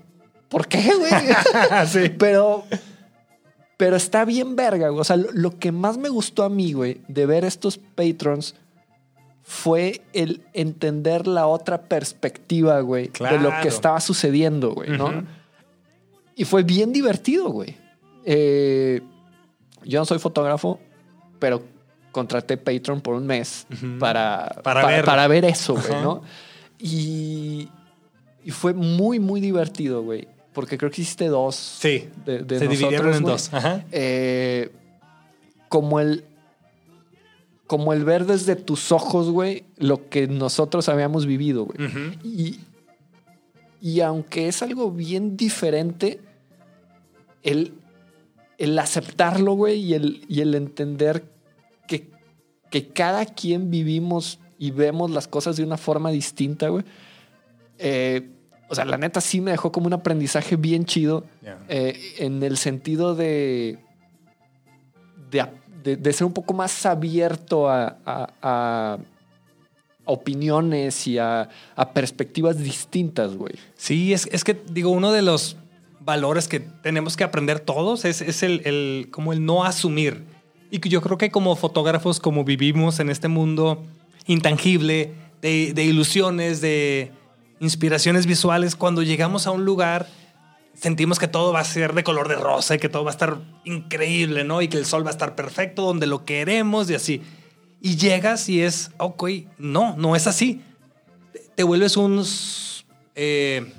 [0.49, 1.11] ¿por qué, güey?
[1.87, 2.09] sí.
[2.15, 2.63] Pero,
[3.75, 5.01] pero está bien verga, güey.
[5.01, 8.53] O sea, lo, lo que más me gustó a mí, güey, de ver estos patrons
[9.49, 15.23] fue el entender la otra perspectiva, güey, de lo que estaba sucediendo, güey, ¿no?
[16.35, 17.77] Y fue bien divertido, güey.
[18.25, 19.01] Eh,
[19.85, 20.79] yo no soy fotógrafo,
[21.39, 21.63] pero
[22.11, 23.65] contraté Patreon por un mes
[23.99, 25.05] para, Para pa- ver.
[25.05, 26.01] para ver eso, güey.
[26.03, 26.21] ¿no?
[26.77, 27.69] Y,
[28.43, 30.27] y fue muy, muy divertido, güey.
[30.51, 31.55] Porque creo que hiciste dos.
[31.55, 32.09] Sí.
[32.25, 33.33] de, de Se nosotros, dividieron en güey.
[33.33, 33.53] dos.
[33.53, 33.85] Ajá.
[33.93, 34.71] Eh,
[35.69, 36.25] como el.
[37.67, 41.77] Como el ver desde tus ojos, güey, lo que nosotros habíamos vivido, güey.
[42.23, 42.59] Y,
[43.81, 46.19] y aunque es algo bien diferente,
[47.43, 47.73] el,
[48.57, 51.25] el aceptarlo, güey, y el, y el entender
[51.87, 52.09] que,
[52.71, 56.83] que cada quien vivimos y vemos las cosas de una forma distinta, güey.
[57.77, 58.29] eh,
[58.69, 61.23] o sea, la neta sí me dejó como un aprendizaje bien chido
[61.69, 63.79] eh, en el sentido de,
[65.31, 65.45] de,
[65.95, 68.97] de- ser un poco más abierto a, a-
[70.05, 71.49] opiniones y a,
[71.93, 73.55] perspectivas distintas, güey.
[73.75, 75.57] Sí, es, es que digo, uno de los
[75.99, 80.23] valores que tenemos que aprender todos es, es el, el- como el no asumir.
[80.71, 83.83] Y yo creo que como fotógrafos, como vivimos en este mundo
[84.27, 85.13] intangible,
[85.73, 87.11] de ilusiones, de
[87.59, 90.07] inspiraciones visuales, cuando llegamos a un lugar
[90.79, 93.13] sentimos que todo va a ser de color de rosa y que todo va a
[93.13, 94.61] estar increíble, ¿no?
[94.61, 97.21] Y que el sol va a estar perfecto donde lo queremos y así.
[97.81, 100.61] Y llegas y es, ok, no, no es así.
[101.55, 102.23] Te vuelves un
[103.15, 103.71] eh,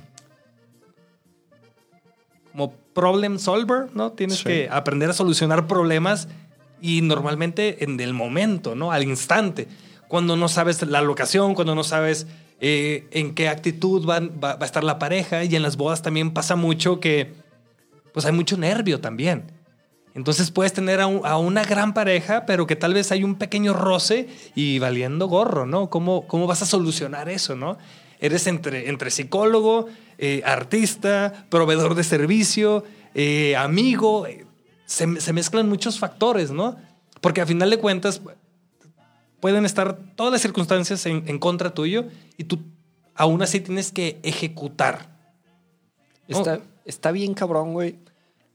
[2.52, 4.12] como problem solver, ¿no?
[4.12, 4.44] Tienes Sí.
[4.44, 6.28] que aprender a solucionar problemas
[6.80, 8.90] y normalmente en el momento, ¿no?
[8.92, 9.68] Al instante.
[10.08, 12.26] Cuando no sabes la locación, cuando no sabes
[12.60, 16.32] eh, en qué actitud va, va a estar la pareja y en las bodas también
[16.32, 17.32] pasa mucho que
[18.12, 19.52] pues hay mucho nervio también.
[20.14, 23.36] Entonces puedes tener a, un- a una gran pareja, pero que tal vez hay un
[23.36, 25.90] pequeño roce y valiendo gorro, ¿no?
[25.90, 27.78] ¿Cómo, cómo vas a solucionar eso, no?
[28.18, 29.86] Eres entre, entre psicólogo,
[30.18, 32.82] eh, artista, proveedor de servicio,
[33.14, 34.26] eh, amigo.
[34.86, 36.76] Se, se mezclan muchos factores, ¿no?
[37.20, 38.20] Porque a final de cuentas
[39.40, 42.58] pueden estar todas las circunstancias en, en contra tuyo y tú
[43.14, 45.16] aún así tienes que ejecutar.
[46.28, 46.62] Está, Oh.
[46.84, 47.96] está bien cabrón, güey.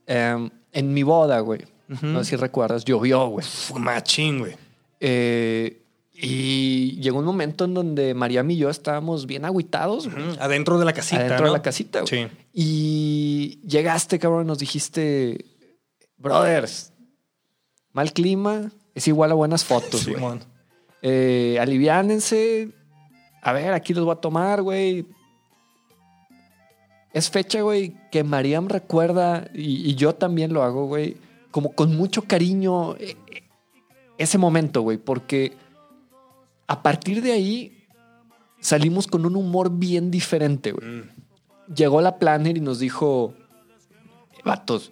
[0.07, 1.61] Em, en mi boda, güey.
[2.01, 3.45] No sé si recuerdas, llovió, güey.
[3.77, 4.55] Machín, güey.
[4.99, 5.81] Eh,
[6.13, 10.07] y llegó un momento en donde Mariam y yo estábamos bien agüitados,
[10.39, 11.21] Adentro de la casita.
[11.21, 12.09] adentro de la casita, güey.
[12.09, 12.27] Sí.
[12.53, 15.45] Y llegaste, cabrón, y nos dijiste,
[16.17, 16.93] brothers,
[17.91, 20.15] mal clima es igual a buenas fotos, güey.
[20.15, 20.39] Simón.
[21.03, 22.69] Eh, aliviánense.
[23.41, 25.05] A ver, aquí los voy a tomar, güey.
[27.11, 31.17] Es fecha, güey, que Mariam recuerda, y, y yo también lo hago, güey,
[31.51, 33.43] como con mucho cariño eh, eh,
[34.17, 35.53] ese momento, güey, porque
[36.65, 37.85] a partir de ahí
[38.59, 40.87] salimos con un humor bien diferente, güey.
[40.87, 41.09] Mm.
[41.75, 43.35] Llegó la planner y nos dijo,
[44.43, 44.91] vatos,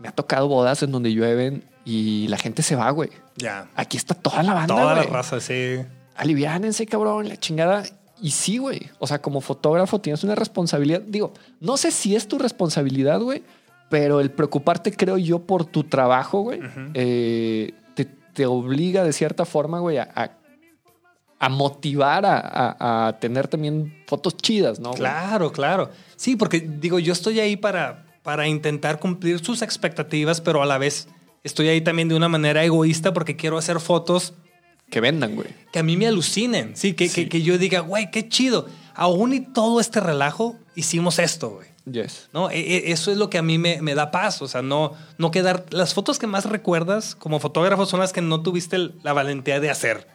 [0.00, 3.10] me ha tocado bodas en donde llueven y la gente se va, güey.
[3.36, 3.68] Ya.
[3.74, 5.76] Aquí está toda la banda, Toda la raza, sí.
[6.16, 7.84] Aliviánense, cabrón, la chingada.
[8.20, 8.90] Y sí, güey.
[8.98, 11.00] O sea, como fotógrafo tienes una responsabilidad.
[11.00, 13.42] Digo, no sé si es tu responsabilidad, güey,
[13.88, 16.60] pero el preocuparte, creo yo, por tu trabajo, güey,
[16.94, 20.30] eh, te, te obliga de cierta forma, güey, a, a-
[21.42, 24.90] a motivar a, a- a tener también fotos chidas, ¿no?
[24.90, 25.00] güey?
[25.00, 25.88] Claro, claro.
[26.16, 30.76] Sí, porque digo, yo estoy ahí para, para intentar cumplir sus expectativas, pero a la
[30.76, 31.08] vez
[31.44, 34.34] estoy ahí también de una manera egoísta porque quiero hacer fotos
[34.90, 35.48] Que vendan, güey.
[35.72, 36.76] que a mí me alucinen.
[36.76, 37.22] Sí, que, Sí.
[37.24, 38.66] que, que yo diga, güey, qué chido.
[38.94, 41.68] Aún y todo este relajo, hicimos esto, güey.
[41.90, 42.28] Yes.
[42.34, 42.50] ¿no?
[42.50, 44.42] E- e- Eso es lo que a mí me, me da paz.
[44.42, 45.64] O sea, no, no quedar.
[45.70, 49.70] Las fotos que más recuerdas como fotógrafo son las que no tuviste la valentía de
[49.70, 50.06] hacer.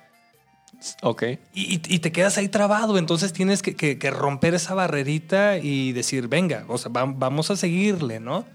[1.01, 1.23] Ok.
[1.53, 2.97] Y, y- y te quedas ahí trabado.
[2.97, 7.49] Entonces tienes que, que- que romper esa barrerita y decir, venga, o sea, va- vamos
[7.49, 8.45] a seguirle, ¿no?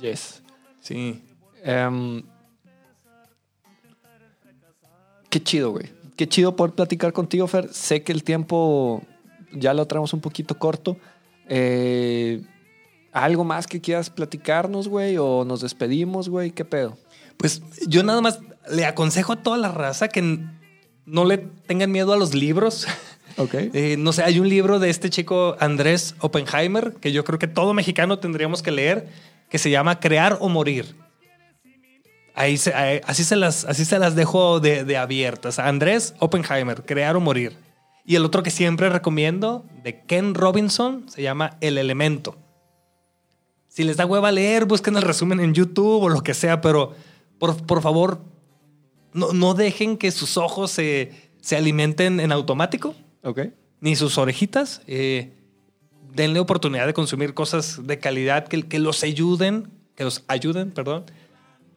[0.00, 0.42] Yes.
[0.80, 1.22] Sí.
[1.66, 2.22] Em,
[5.28, 5.90] qué chido, güey.
[6.16, 7.68] Qué chido poder platicar contigo, Fer.
[7.74, 9.02] Sé que el tiempo
[9.52, 10.96] ya lo traemos un poquito corto.
[11.48, 12.42] Eh,
[13.12, 15.18] ¿Algo más que quieras platicarnos, güey?
[15.18, 16.52] ¿O nos despedimos, güey?
[16.52, 16.96] ¿Qué pedo?
[17.36, 18.38] Pues yo nada más
[18.70, 20.38] le aconsejo a toda la raza que
[21.04, 22.86] no le tengan miedo a los libros.
[23.38, 23.52] Ok.
[23.52, 27.46] Eh, no sé, hay un libro de este chico Andrés Oppenheimer que yo creo que
[27.46, 29.08] todo mexicano tendríamos que leer,
[29.50, 30.96] que se llama Crear o Morir.
[32.36, 35.58] Ahí se- ahí- así, se las, así se las dejo de, de abiertas.
[35.58, 37.56] Andrés Oppenheimer, Crear o Morir.
[38.04, 42.36] Y el otro que siempre recomiendo, de Ken Robinson, se llama El Elemento.
[43.68, 46.94] Si les da hueva leer, busquen el resumen en YouTube o lo que sea, pero
[47.38, 48.20] por, por favor,
[49.12, 53.40] no, no dejen que sus ojos se, se alimenten en automático, Ok.
[53.80, 54.82] ni sus orejitas.
[54.86, 55.32] Eh,
[56.14, 61.04] denle oportunidad de consumir cosas de calidad que, que los ayuden, que los ayuden, perdón,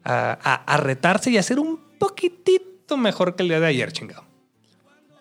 [0.04, 3.92] a, a- a retarse y a ser un poquitito mejor que el día de ayer,
[3.92, 4.24] chingado.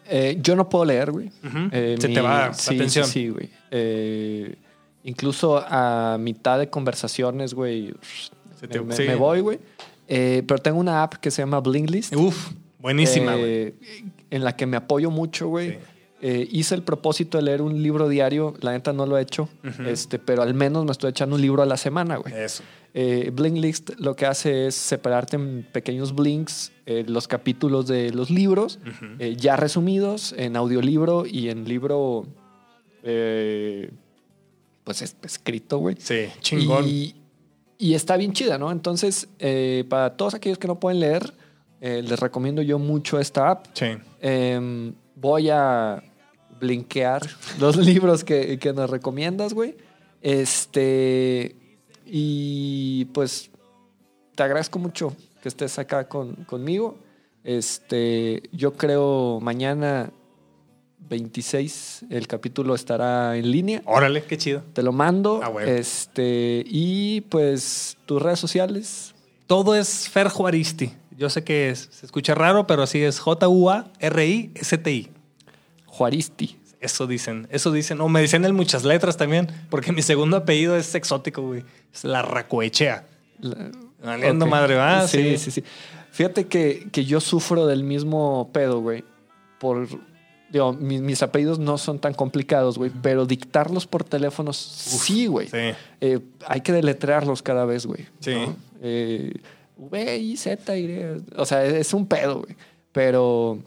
[0.07, 1.31] Eh, yo no puedo leer, güey.
[1.71, 3.05] Eh, Se te va la sí, atención.
[3.05, 3.49] Sí, sí, güey.
[3.69, 4.55] Eh,
[5.03, 7.93] incluso a mitad de conversaciones, güey,
[8.59, 9.03] Se te- me, sí.
[9.03, 9.59] me voy, güey.
[10.07, 12.15] Pero tengo una app que se llama Blinklist.
[12.15, 13.75] Uf, buenísima, güey.
[14.31, 15.77] en la que me apoyo mucho, güey.
[16.21, 16.47] Sí.
[16.51, 18.55] Hice el propósito de leer un libro diario.
[18.61, 19.47] La neta no lo he hecho.
[19.85, 22.33] Este, pero al menos me estoy echando un libro a la semana, güey.
[22.33, 22.63] Eso.
[22.93, 28.29] Eh, Blinklist lo que hace es separarte en pequeños blinks eh, los capítulos de los
[28.31, 28.79] libros,
[29.19, 32.25] eh, ya resumidos en audiolibro y en libro,
[33.03, 33.91] eh,
[34.83, 35.95] pues es- escrito, güey.
[35.99, 36.85] Sí, chingón.
[36.87, 37.15] Y,
[37.77, 38.71] y está bien chida, ¿no?
[38.71, 39.27] Entonces,
[39.87, 41.33] para todos aquellos que no pueden leer,
[41.81, 43.67] les recomiendo yo mucho esta app.
[43.73, 43.85] Sí.
[44.19, 46.03] Em, voy a
[46.59, 47.21] blinkear
[47.59, 49.77] los libros que, que nos recomiendas, güey.
[50.21, 51.55] Este.
[52.11, 53.49] Y pues
[54.35, 56.97] te agradezco mucho que estés acá con, conmigo.
[57.43, 58.43] Este.
[58.51, 60.11] Yo creo mañana
[61.09, 63.81] 26 el capítulo estará en línea.
[63.85, 64.61] Órale, qué chido.
[64.73, 65.39] Te lo mando.
[65.43, 65.71] Ah, bueno.
[65.71, 66.63] Este.
[66.67, 69.15] Y pues tus redes sociales.
[69.47, 70.91] Todo es Fer Juaristi.
[71.17, 75.09] Yo sé que es- se escucha raro, pero así es J-U-A-R-I-S-T-I.
[75.85, 76.55] Juaristi.
[76.79, 77.99] Eso dicen, eso dicen.
[78.01, 81.63] O me dicen en muchas letras también, porque mi segundo apellido es exótico, güey.
[81.93, 83.05] Es la Racoechea.
[84.03, 84.51] Valiendo Ok.
[84.51, 85.07] madre, va.
[85.07, 85.63] sí, sí, sí.
[86.11, 89.03] Fíjate que, que yo sufro del mismo pedo, güey.
[89.59, 89.87] Por.
[90.51, 95.47] Digo, mi- mis apellidos no son tan complicados, güey, pero dictarlos por teléfono sí, güey.
[95.47, 95.57] Sí.
[96.01, 98.07] Eh, hay que deletrearlos cada vez, güey.
[98.19, 98.33] Sí.
[98.33, 98.55] ¿no?
[98.81, 99.33] Eh,
[99.77, 101.23] v, I, Z, Y.
[101.35, 102.55] O sea, es un pedo, güey.
[102.91, 103.59] Pero.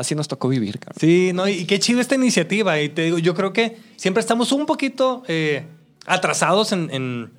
[0.00, 0.96] Así nos tocó vivir, cabrón.
[0.98, 2.80] Sí, no, y qué chido esta iniciativa.
[2.80, 5.64] Y te digo, yo creo que siempre estamos un poquito eh,
[6.06, 7.30] atrasados en, en-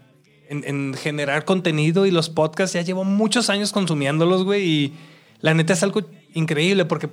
[0.49, 4.63] en- en generar contenido y los podcasts ya llevo muchos años consumiéndolos, güey.
[4.67, 4.93] Y
[5.39, 6.01] la neta es algo
[6.33, 7.09] increíble porque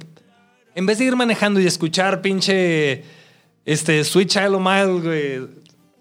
[0.75, 3.05] en vez de ir manejando y escuchar pinche
[3.65, 5.47] este Sweet Child O' Mine, güey.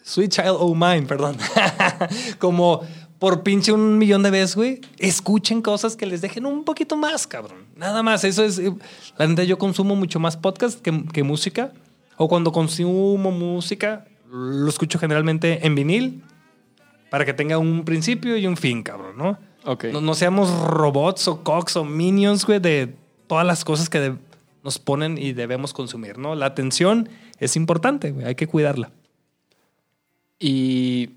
[0.03, 1.37] Sweet Child O' Mine, perdón.
[2.39, 2.81] Como
[3.19, 4.81] por pinche un millón de veces, güey.
[4.97, 7.65] Escuchen cosas que les dejen un poquito más, cabrón.
[7.75, 8.23] Nada más.
[8.23, 8.59] Eso es.
[8.59, 8.73] eh,
[9.17, 11.71] La neta, yo consumo mucho más podcast que, que música.
[12.17, 16.23] O cuando consumo música, lo escucho generalmente en vinil
[17.09, 19.37] para que tenga un principio y un fin, cabrón, ¿no?
[19.65, 19.85] Ok.
[19.85, 22.95] No, no seamos robots o cogs o minions, güey, de
[23.27, 24.15] todas las cosas que
[24.63, 26.35] nos ponen y debemos consumir, ¿no?
[26.35, 27.07] La atención
[27.39, 28.91] es importante, güey, hay que cuidarla.
[30.39, 31.11] Y,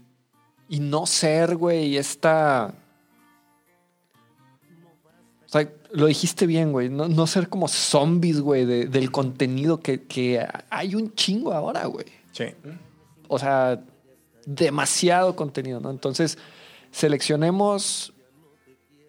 [0.70, 2.72] y no ser, güey, esta...
[5.44, 6.88] O sea, lo dijiste bien, güey.
[6.88, 11.86] No, no ser como zombies, güey, de- del contenido que, que hay un chingo ahora,
[11.86, 12.06] güey.
[12.30, 12.44] Sí.
[13.26, 13.82] O sea,
[14.46, 15.90] demasiado contenido, ¿no?
[15.90, 16.38] Entonces,
[16.92, 18.12] seleccionemos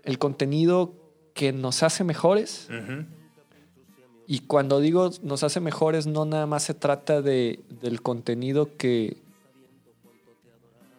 [0.04, 0.96] el contenido
[1.36, 2.68] que nos hace mejores.
[4.26, 9.18] Y cuando digo nos hace mejores, no nada más se trata de, del contenido que,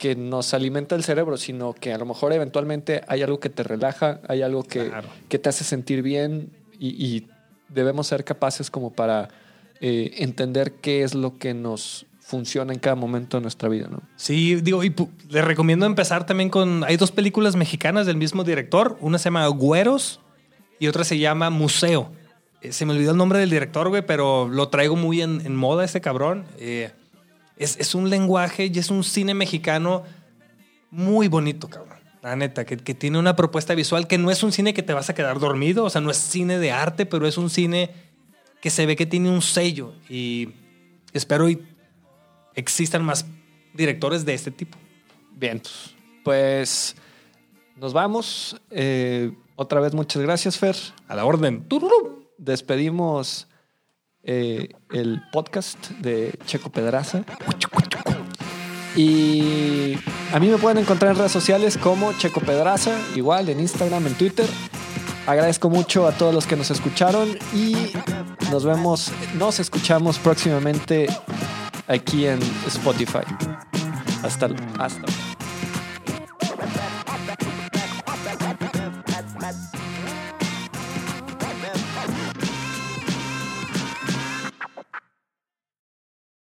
[0.03, 3.63] que nos alimenta el cerebro, sino que a lo mejor eventualmente hay algo que te
[3.63, 5.07] relaja, hay algo que, Claro.
[5.29, 7.29] que te hace sentir bien y, y
[7.69, 9.29] debemos ser capaces como para
[9.81, 14.01] eh, entender qué es lo que nos funciona en cada momento de nuestra vida, ¿no?
[14.17, 14.93] Sí, digo, y
[15.31, 16.83] les recomiendo empezar también con.
[16.83, 18.97] Hay dos películas mexicanas del mismo director.
[19.01, 20.19] Una se llama Güeros
[20.81, 22.11] y otra se llama Museo.
[22.61, 25.55] Eh, se me olvidó el nombre del director, güey, pero lo traigo muy en, en
[25.55, 26.45] moda este cabrón.
[26.59, 26.91] Eh,
[27.63, 30.05] es, es un lenguaje y es un cine mexicano
[30.91, 31.99] muy bonito, cabrón.
[32.23, 34.93] La neta, que, que tiene una propuesta visual que no es un cine que te
[34.93, 37.91] vas a quedar dormido, o sea, no es cine de arte, pero es un cine
[38.61, 40.51] que se ve que tiene un sello y
[41.13, 41.61] espero y
[42.55, 43.27] existan más
[43.75, 44.79] directores de este tipo.
[45.35, 45.61] Bien,
[46.23, 46.95] pues
[47.77, 48.61] nos vamos.
[48.71, 50.77] Eh, otra vez muchas gracias, Fer.
[51.09, 51.67] A la orden.
[52.39, 53.49] Despedimos
[54.25, 57.25] eh, el podcast de Checo Pedraza.
[58.95, 59.97] Y
[60.33, 64.15] a mí me pueden encontrar en redes sociales como Checo Pedraza, igual en Instagram, en
[64.15, 64.47] Twitter.
[65.27, 67.93] Agradezco mucho a todos los que nos escucharon y
[68.51, 71.07] nos vemos, nos escuchamos próximamente
[71.87, 73.21] aquí en Spotify.
[74.23, 75.22] Hasta, hasta.